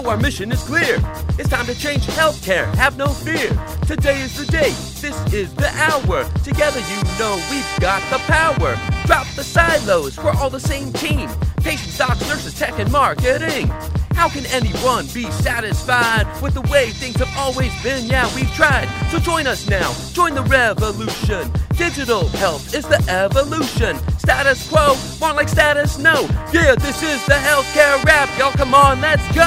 Yo, 0.00 0.08
our 0.08 0.16
mission 0.16 0.52
is 0.52 0.62
clear. 0.62 0.96
It's 1.38 1.48
time 1.48 1.66
to 1.66 1.74
change 1.74 2.06
healthcare. 2.06 2.72
Have 2.74 2.96
no 2.96 3.08
fear. 3.08 3.48
Today 3.86 4.20
is 4.20 4.36
the 4.36 4.50
day. 4.50 4.70
This 5.00 5.32
is 5.32 5.52
the 5.54 5.68
hour. 5.68 6.24
Together, 6.44 6.80
you 6.80 7.02
know 7.18 7.36
we've 7.50 7.80
got 7.80 8.02
the 8.10 8.18
power. 8.26 8.76
Drop 9.06 9.26
the 9.36 9.44
silos. 9.44 10.16
We're 10.18 10.32
all 10.32 10.50
the 10.50 10.60
same 10.60 10.92
team. 10.92 11.28
Patients, 11.58 11.98
docs, 11.98 12.20
nurses, 12.28 12.58
tech, 12.58 12.78
and 12.78 12.90
marketing. 12.92 13.68
How 14.14 14.28
can 14.28 14.46
anyone 14.46 15.06
be 15.14 15.30
satisfied 15.30 16.26
with 16.42 16.54
the 16.54 16.62
way 16.62 16.90
things 16.90 17.16
have 17.16 17.32
always 17.36 17.72
been? 17.82 18.06
Yeah, 18.06 18.32
we've 18.34 18.52
tried. 18.52 18.88
So 19.10 19.18
join 19.18 19.46
us 19.46 19.68
now. 19.68 19.92
Join 20.12 20.34
the 20.34 20.42
revolution. 20.42 21.50
Digital 21.76 22.28
health 22.28 22.74
is 22.74 22.86
the 22.86 23.02
evolution. 23.08 23.96
Status 24.20 24.68
quo, 24.68 24.94
more 25.18 25.32
like 25.32 25.48
status 25.48 25.96
no. 25.96 26.28
Yeah, 26.52 26.74
this 26.74 27.02
is 27.02 27.24
the 27.24 27.32
healthcare 27.32 28.04
rap. 28.04 28.28
Y'all 28.38 28.52
come 28.52 28.74
on, 28.74 29.00
let's 29.00 29.26
go. 29.34 29.40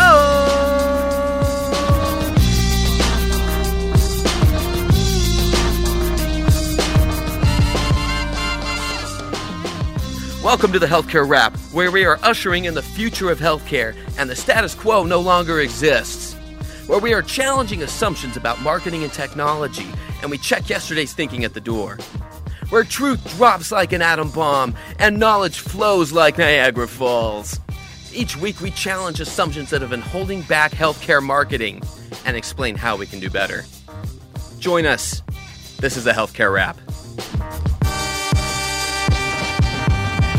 Welcome 10.44 10.72
to 10.74 10.80
the 10.80 10.88
Healthcare 10.88 11.30
Wrap, 11.30 11.56
where 11.72 11.92
we 11.92 12.04
are 12.04 12.18
ushering 12.24 12.66
in 12.66 12.74
the 12.74 12.82
future 12.82 13.30
of 13.30 13.38
healthcare 13.38 13.96
and 14.18 14.28
the 14.28 14.36
status 14.36 14.74
quo 14.74 15.04
no 15.04 15.20
longer 15.20 15.60
exists. 15.60 16.34
Where 16.88 17.00
we 17.00 17.14
are 17.14 17.22
challenging 17.22 17.84
assumptions 17.84 18.38
about 18.38 18.60
marketing 18.64 19.04
and 19.04 19.14
technology, 19.14 19.88
and 20.24 20.32
we 20.32 20.40
check 20.40 20.68
yesterday's 20.68 21.14
thinking 21.14 21.44
at 21.44 21.54
the 21.54 21.62
door. 21.62 22.00
Where 22.74 22.84
truth 22.84 23.38
drops 23.38 23.72
like 23.72 23.94
an 23.94 24.02
atom 24.02 24.32
bomb 24.32 24.74
and 24.98 25.20
knowledge 25.20 25.60
flows 25.60 26.12
like 26.12 26.40
Niagara 26.40 26.88
Falls. 26.88 27.60
Each 28.12 28.36
week, 28.36 28.62
we 28.62 28.72
challenge 28.72 29.20
assumptions 29.20 29.70
that 29.70 29.82
have 29.82 29.92
been 29.92 30.02
holding 30.02 30.42
back 30.42 30.72
healthcare 30.72 31.22
marketing 31.22 31.84
and 32.26 32.36
explain 32.36 32.74
how 32.74 32.98
we 32.98 33.06
can 33.06 33.20
do 33.20 33.30
better. 33.30 33.64
Join 34.58 34.88
us. 34.88 35.22
This 35.82 35.98
is 35.98 36.04
the 36.04 36.14
Healthcare 36.14 36.52
Wrap. 36.52 36.80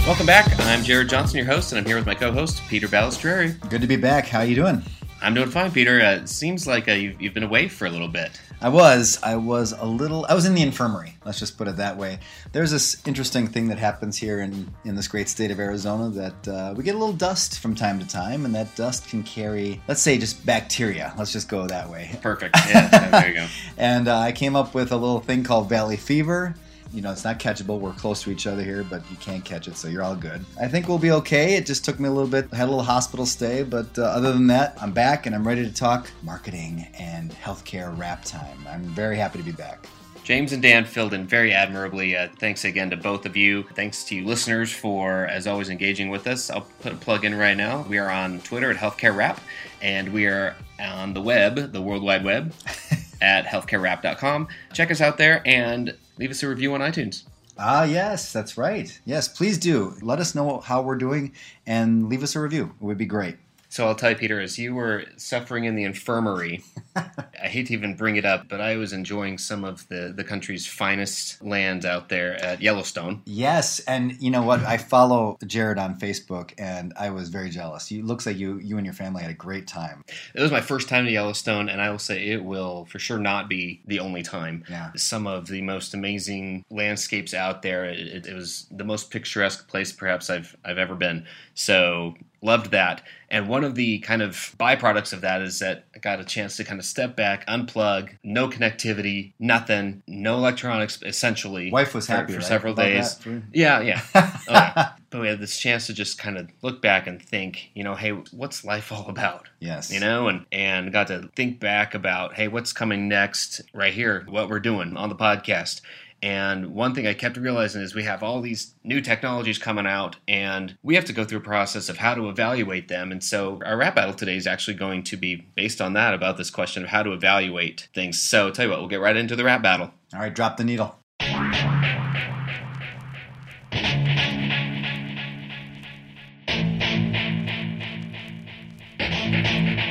Welcome 0.05 0.27
back. 0.27 0.59
I'm 0.59 0.83
Jared 0.83 1.11
Johnson, 1.11 1.37
your 1.37 1.47
host, 1.47 1.71
and 1.71 1.79
I'm 1.79 1.87
here 1.87 1.95
with 1.95 2.07
my 2.07 2.17
co-host 2.17 2.63
Peter 2.69 2.89
Balistreri. 2.89 3.57
Good 3.71 3.81
to 3.81 3.87
be 3.87 3.95
back. 3.95 4.27
How 4.27 4.41
you 4.41 4.57
doing? 4.57 4.83
I'm 5.25 5.34
doing 5.34 5.50
fine, 5.50 5.72
Peter. 5.72 6.00
Uh, 6.00 6.17
it 6.17 6.28
seems 6.28 6.67
like 6.67 6.89
uh, 6.89 6.92
you've, 6.92 7.20
you've 7.20 7.34
been 7.34 7.42
away 7.42 7.69
for 7.69 7.86
a 7.86 7.91
little 7.91 8.08
bit. 8.08 8.39
I 8.61 8.69
was. 8.69 9.19
I 9.22 9.36
was 9.36 9.72
a 9.72 9.84
little. 9.84 10.27
I 10.28 10.34
was 10.34 10.47
in 10.47 10.55
the 10.55 10.62
infirmary. 10.62 11.17
Let's 11.25 11.39
just 11.39 11.58
put 11.58 11.67
it 11.67 11.77
that 11.77 11.97
way. 11.97 12.19
There's 12.53 12.70
this 12.70 13.06
interesting 13.06 13.47
thing 13.47 13.69
that 13.69 13.78
happens 13.78 14.17
here 14.17 14.41
in 14.41 14.72
in 14.84 14.95
this 14.95 15.08
great 15.08 15.28
state 15.28 15.50
of 15.50 15.58
Arizona 15.58 16.08
that 16.11 16.48
uh, 16.48 16.75
we 16.77 16.84
get 16.84 16.95
a 16.95 16.98
little 16.98 17.14
dust 17.14 17.61
from 17.61 17.75
time 17.75 17.98
to 17.98 18.06
time, 18.06 18.45
and 18.45 18.55
that 18.55 18.75
dust 18.77 19.08
can 19.08 19.22
carry, 19.22 19.80
let's 19.89 20.00
say, 20.00 20.19
just 20.19 20.45
bacteria. 20.47 21.12
Let's 21.19 21.33
just 21.33 21.48
go 21.48 21.67
that 21.67 21.91
way. 21.91 22.17
Perfect. 22.22 22.56
Yeah, 22.69 23.08
there 23.11 23.28
you 23.28 23.34
go. 23.34 23.47
and 23.78 24.08
uh, 24.08 24.19
I 24.19 24.33
came 24.33 24.56
up 24.56 24.75
with 24.75 24.92
a 24.92 24.97
little 24.97 25.20
thing 25.20 25.42
called 25.42 25.69
Valley 25.69 25.97
Fever 25.97 26.55
you 26.95 27.03
know, 27.03 27.11
it's 27.11 27.25
not 27.25 27.41
catchable. 27.41 27.81
We're 27.81 27.92
close 27.92 28.23
to 28.23 28.31
each 28.31 28.47
other 28.47 28.62
here, 28.62 28.84
but 28.84 29.03
you 29.11 29.17
can't 29.17 29.45
catch 29.45 29.67
it, 29.67 29.77
so 29.77 29.89
you're 29.89 30.03
all 30.03 30.14
good. 30.14 30.45
I 30.61 30.69
think 30.69 30.89
we'll 30.89 30.98
be 30.98 31.11
okay. 31.11 31.56
It 31.56 31.67
just 31.67 31.84
took 31.84 31.98
me 31.98 32.09
a 32.09 32.12
little 32.12 32.31
bit, 32.31 32.48
I 32.53 32.56
had 32.56 32.69
a 32.69 32.70
little 32.70 32.84
hospital 32.84 33.27
stay, 33.27 33.64
but 33.64 33.98
uh, 33.98 34.03
other 34.03 34.33
than 34.33 34.47
that, 34.47 34.78
I'm 34.81 34.92
back 34.92 35.27
and 35.27 35.34
I'm 35.34 35.47
ready 35.47 35.64
to 35.64 35.75
talk 35.75 36.09
marketing 36.23 36.86
and 36.97 37.33
healthcare 37.33 37.97
wrap 37.98 38.25
time. 38.25 38.59
I'm 38.69 38.84
very 38.84 39.17
happy 39.17 39.39
to 39.39 39.45
be 39.45 39.53
back. 39.53 39.86
James 40.23 40.55
and 40.55 40.62
Dan 40.62 40.86
filled 40.86 41.12
in 41.12 41.27
very 41.27 41.52
admirably. 41.52 42.17
Uh, 42.17 42.29
thanks 42.39 42.64
again 42.64 42.89
to 42.89 42.96
both 42.96 43.27
of 43.27 43.36
you. 43.36 43.63
Thanks 43.74 44.05
to 44.05 44.14
you 44.14 44.24
listeners 44.24 44.73
for, 44.73 45.27
as 45.27 45.46
always, 45.46 45.69
engaging 45.69 46.08
with 46.08 46.27
us. 46.27 46.48
I'll 46.48 46.67
put 46.80 46.92
a 46.92 46.96
plug 46.96 47.27
in 47.27 47.35
right 47.35 47.57
now. 47.57 47.85
We 47.90 47.98
are 47.98 48.08
on 48.08 48.40
Twitter 48.40 48.70
at 48.70 48.77
Healthcare 48.77 49.14
Wrap, 49.14 49.39
and 49.83 50.11
we 50.14 50.27
are 50.27 50.57
on 50.80 51.13
the 51.13 51.20
web, 51.20 51.73
the 51.73 51.83
World 51.83 52.02
Wide 52.02 52.24
Web, 52.24 52.55
at 53.20 53.45
healthcarewrap.com. 53.45 54.48
Check 54.73 54.90
us 54.90 55.02
out 55.02 55.19
there, 55.19 55.42
and 55.45 55.95
leave 56.19 56.30
us 56.30 56.42
a 56.42 56.48
review 56.48 56.75
on 56.75 56.80
iTunes. 56.80 57.25
Ah, 57.57 57.85
yes, 57.85 58.33
that's 58.33 58.58
right. 58.58 59.01
Yes, 59.05 59.29
please 59.29 59.58
do. 59.58 59.95
Let 60.02 60.19
us 60.19 60.35
know 60.35 60.61
how 60.61 60.83
we're 60.83 60.97
doing 60.97 61.33
and 61.67 62.08
leave 62.08 62.23
us 62.23 62.35
a 62.35 62.41
review. 62.41 62.75
It 62.80 62.85
would 62.85 62.98
be 62.98 63.07
great. 63.07 63.36
So 63.74 63.89
I'll 63.89 63.96
tell 63.96 64.11
you, 64.11 64.17
Peter, 64.17 64.40
as 64.40 64.57
you 64.57 64.73
were 64.73 65.05
suffering 65.17 65.64
in 65.64 65.74
the 65.74 65.83
infirmary, 65.83 66.62
I 66.96 67.48
hate 67.48 67.67
to 67.67 67.73
even 67.73 67.96
bring 67.96 68.14
it 68.14 68.24
up, 68.24 68.48
but 68.48 68.61
I 68.61 68.77
was 68.77 68.92
enjoying 68.92 69.36
some 69.36 69.64
of 69.64 69.89
the, 69.89 70.14
the 70.17 70.23
country's 70.23 70.64
finest 70.64 71.42
lands 71.42 71.84
out 71.84 72.08
there 72.08 72.40
at 72.40 72.63
Yellowstone. 72.63 73.23
Yes, 73.27 73.80
and 73.80 74.13
you 74.23 74.30
know 74.30 74.42
what? 74.42 74.61
I 74.61 74.77
follow 74.77 75.39
Jared 75.45 75.79
on 75.79 75.98
Facebook, 75.98 76.52
and 76.57 76.92
I 76.96 77.11
was 77.11 77.30
very 77.30 77.51
jealous. 77.51 77.90
You 77.90 78.05
looks 78.05 78.27
like 78.27 78.36
you 78.36 78.61
you 78.61 78.77
and 78.77 78.86
your 78.86 78.95
family 78.95 79.23
had 79.23 79.33
a 79.33 79.34
great 79.34 79.67
time. 79.67 80.05
It 80.36 80.40
was 80.40 80.52
my 80.52 80.61
first 80.61 80.89
time 80.89 81.05
to 81.07 81.11
Yellowstone, 81.11 81.68
and 81.68 81.83
I 81.83 81.90
will 81.90 81.98
say 81.98 82.29
it 82.29 82.45
will 82.45 82.84
for 82.84 83.01
sure 83.01 83.18
not 83.18 83.48
be 83.48 83.83
the 83.89 83.98
only 83.98 84.23
time. 84.23 84.63
Yeah. 84.70 84.92
Some 84.95 85.27
of 85.27 85.48
the 85.48 85.63
most 85.63 85.95
amazing 85.95 86.64
landscapes 86.70 87.34
out 87.34 87.63
there. 87.63 87.86
It, 87.86 88.24
it 88.24 88.34
was 88.34 88.68
the 88.70 88.84
most 88.84 89.11
picturesque 89.11 89.67
place 89.67 89.90
perhaps 89.90 90.30
I've 90.30 90.57
I've 90.64 90.79
ever 90.79 90.95
been. 90.95 91.27
So 91.55 92.14
loved 92.45 92.71
that. 92.73 93.03
And 93.31 93.49
one 93.49 93.65
of 93.65 93.75
the 93.75 93.99
kind 94.01 94.23
of 94.23 94.55
byproducts 94.61 95.13
of 95.13 95.23
that 95.23 95.43
is 95.43 95.59
that 95.59 95.87
I 95.95 95.99
got 95.99 96.21
a 96.21 96.25
chance 96.25 96.57
to 96.59 96.65
kind 96.65 96.79
of 96.79 96.87
step 96.87 97.17
back, 97.17 97.45
unplug, 97.49 98.11
no 98.23 98.49
connectivity, 98.49 99.33
nothing, 99.41 100.03
no 100.07 100.37
electronics, 100.37 101.01
essentially. 101.03 101.73
Wife 101.73 101.95
was 101.95 102.07
for, 102.07 102.13
happy 102.13 102.35
for 102.35 102.39
right? 102.39 102.47
several 102.47 102.75
About 102.75 102.85
days. 102.85 103.17
that? 103.17 103.43
Yeah, 103.53 103.81
yeah. 103.81 104.01
oh, 104.15 104.41
yeah. 104.49 104.93
But 105.11 105.21
we 105.21 105.29
had 105.29 105.41
this 105.41 105.59
chance 105.59 105.87
to 105.87 105.95
just 105.95 106.19
kind 106.19 106.37
of 106.37 106.49
look 106.63 106.81
back 106.83 107.07
and 107.07 107.21
think, 107.21 107.71
you 107.75 107.83
know, 107.83 107.95
hey, 107.95 108.11
what's 108.11 108.65
life 108.65 108.93
all 108.93 109.09
about? 109.09 109.49
Yes. 109.59 109.93
You 109.93 110.01
know, 110.01 110.29
and 110.29 110.45
and 110.53 110.93
got 110.93 111.09
to 111.09 111.31
think 111.35 111.59
back 111.59 111.95
about, 111.95 112.35
hey, 112.35 112.49
what's 112.49 112.73
coming 112.73 113.09
next 113.09 113.63
right 113.73 113.95
here, 113.95 114.25
what 114.29 114.49
we're 114.49 114.61
doing 114.61 114.97
on 114.97 115.09
the 115.09 115.17
podcast. 115.17 115.81
And 116.24 116.74
one 116.74 116.95
thing 116.95 117.07
I 117.07 117.12
kept 117.12 117.36
realizing 117.36 117.83
is 117.83 117.95
we 117.95 118.05
have 118.05 118.23
all 118.23 118.40
these 118.40 118.77
new 118.83 119.02
technologies 119.02 119.58
coming 119.58 119.86
out, 119.86 120.17
and 120.27 120.74
we 120.83 120.95
have 120.95 121.05
to 121.05 121.12
go 121.12 121.23
through 121.23 121.40
a 121.40 121.42
process 121.42 121.90
of 121.90 121.98
how 121.98 122.14
to 122.14 122.30
evaluate 122.30 122.89
them. 122.89 123.12
And 123.12 123.23
so 123.23 123.61
our 123.62 123.77
rap 123.77 123.95
battle 123.95 124.14
today 124.14 124.34
is 124.34 124.46
actually 124.46 124.73
going 124.73 125.02
to 125.02 125.18
be 125.18 125.36
based 125.55 125.83
on 125.83 125.92
that 125.92 126.14
about 126.14 126.39
this 126.39 126.48
question 126.48 126.83
of 126.83 126.89
how 126.89 127.02
to 127.02 127.13
evaluate 127.13 127.89
things. 127.92 128.23
So, 128.23 128.50
tell 128.50 128.64
you 128.64 128.70
what, 128.70 128.81
we'll 128.81 128.88
get 128.88 129.02
right 129.02 129.19
into 129.19 129.37
the 129.37 129.44
rap 129.44 129.61
battle. 129.61 129.93
All 130.14 130.20
right, 130.20 130.34
drop 130.34 130.56
the 130.56 130.64
needle. 130.64 130.96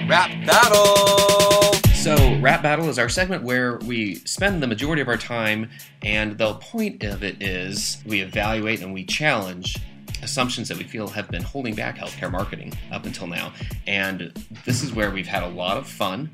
Rap 0.09 0.31
battle. 0.47 1.32
So, 2.43 2.47
rap 2.47 2.61
battle 2.61 2.89
is 2.89 2.99
our 2.99 3.07
segment 3.07 3.43
where 3.43 3.77
we 3.77 4.15
spend 4.15 4.61
the 4.61 4.67
majority 4.67 5.01
of 5.01 5.07
our 5.07 5.15
time, 5.15 5.69
and 6.01 6.37
the 6.37 6.55
point 6.55 7.01
of 7.05 7.23
it 7.23 7.41
is 7.41 8.03
we 8.05 8.19
evaluate 8.19 8.81
and 8.81 8.93
we 8.93 9.05
challenge 9.05 9.77
assumptions 10.21 10.67
that 10.67 10.77
we 10.77 10.83
feel 10.83 11.07
have 11.07 11.31
been 11.31 11.41
holding 11.41 11.73
back 11.73 11.97
healthcare 11.97 12.29
marketing 12.29 12.73
up 12.91 13.05
until 13.05 13.27
now. 13.27 13.53
And 13.87 14.33
this 14.65 14.83
is 14.83 14.91
where 14.91 15.09
we've 15.09 15.25
had 15.25 15.43
a 15.43 15.47
lot 15.47 15.77
of 15.77 15.87
fun. 15.87 16.31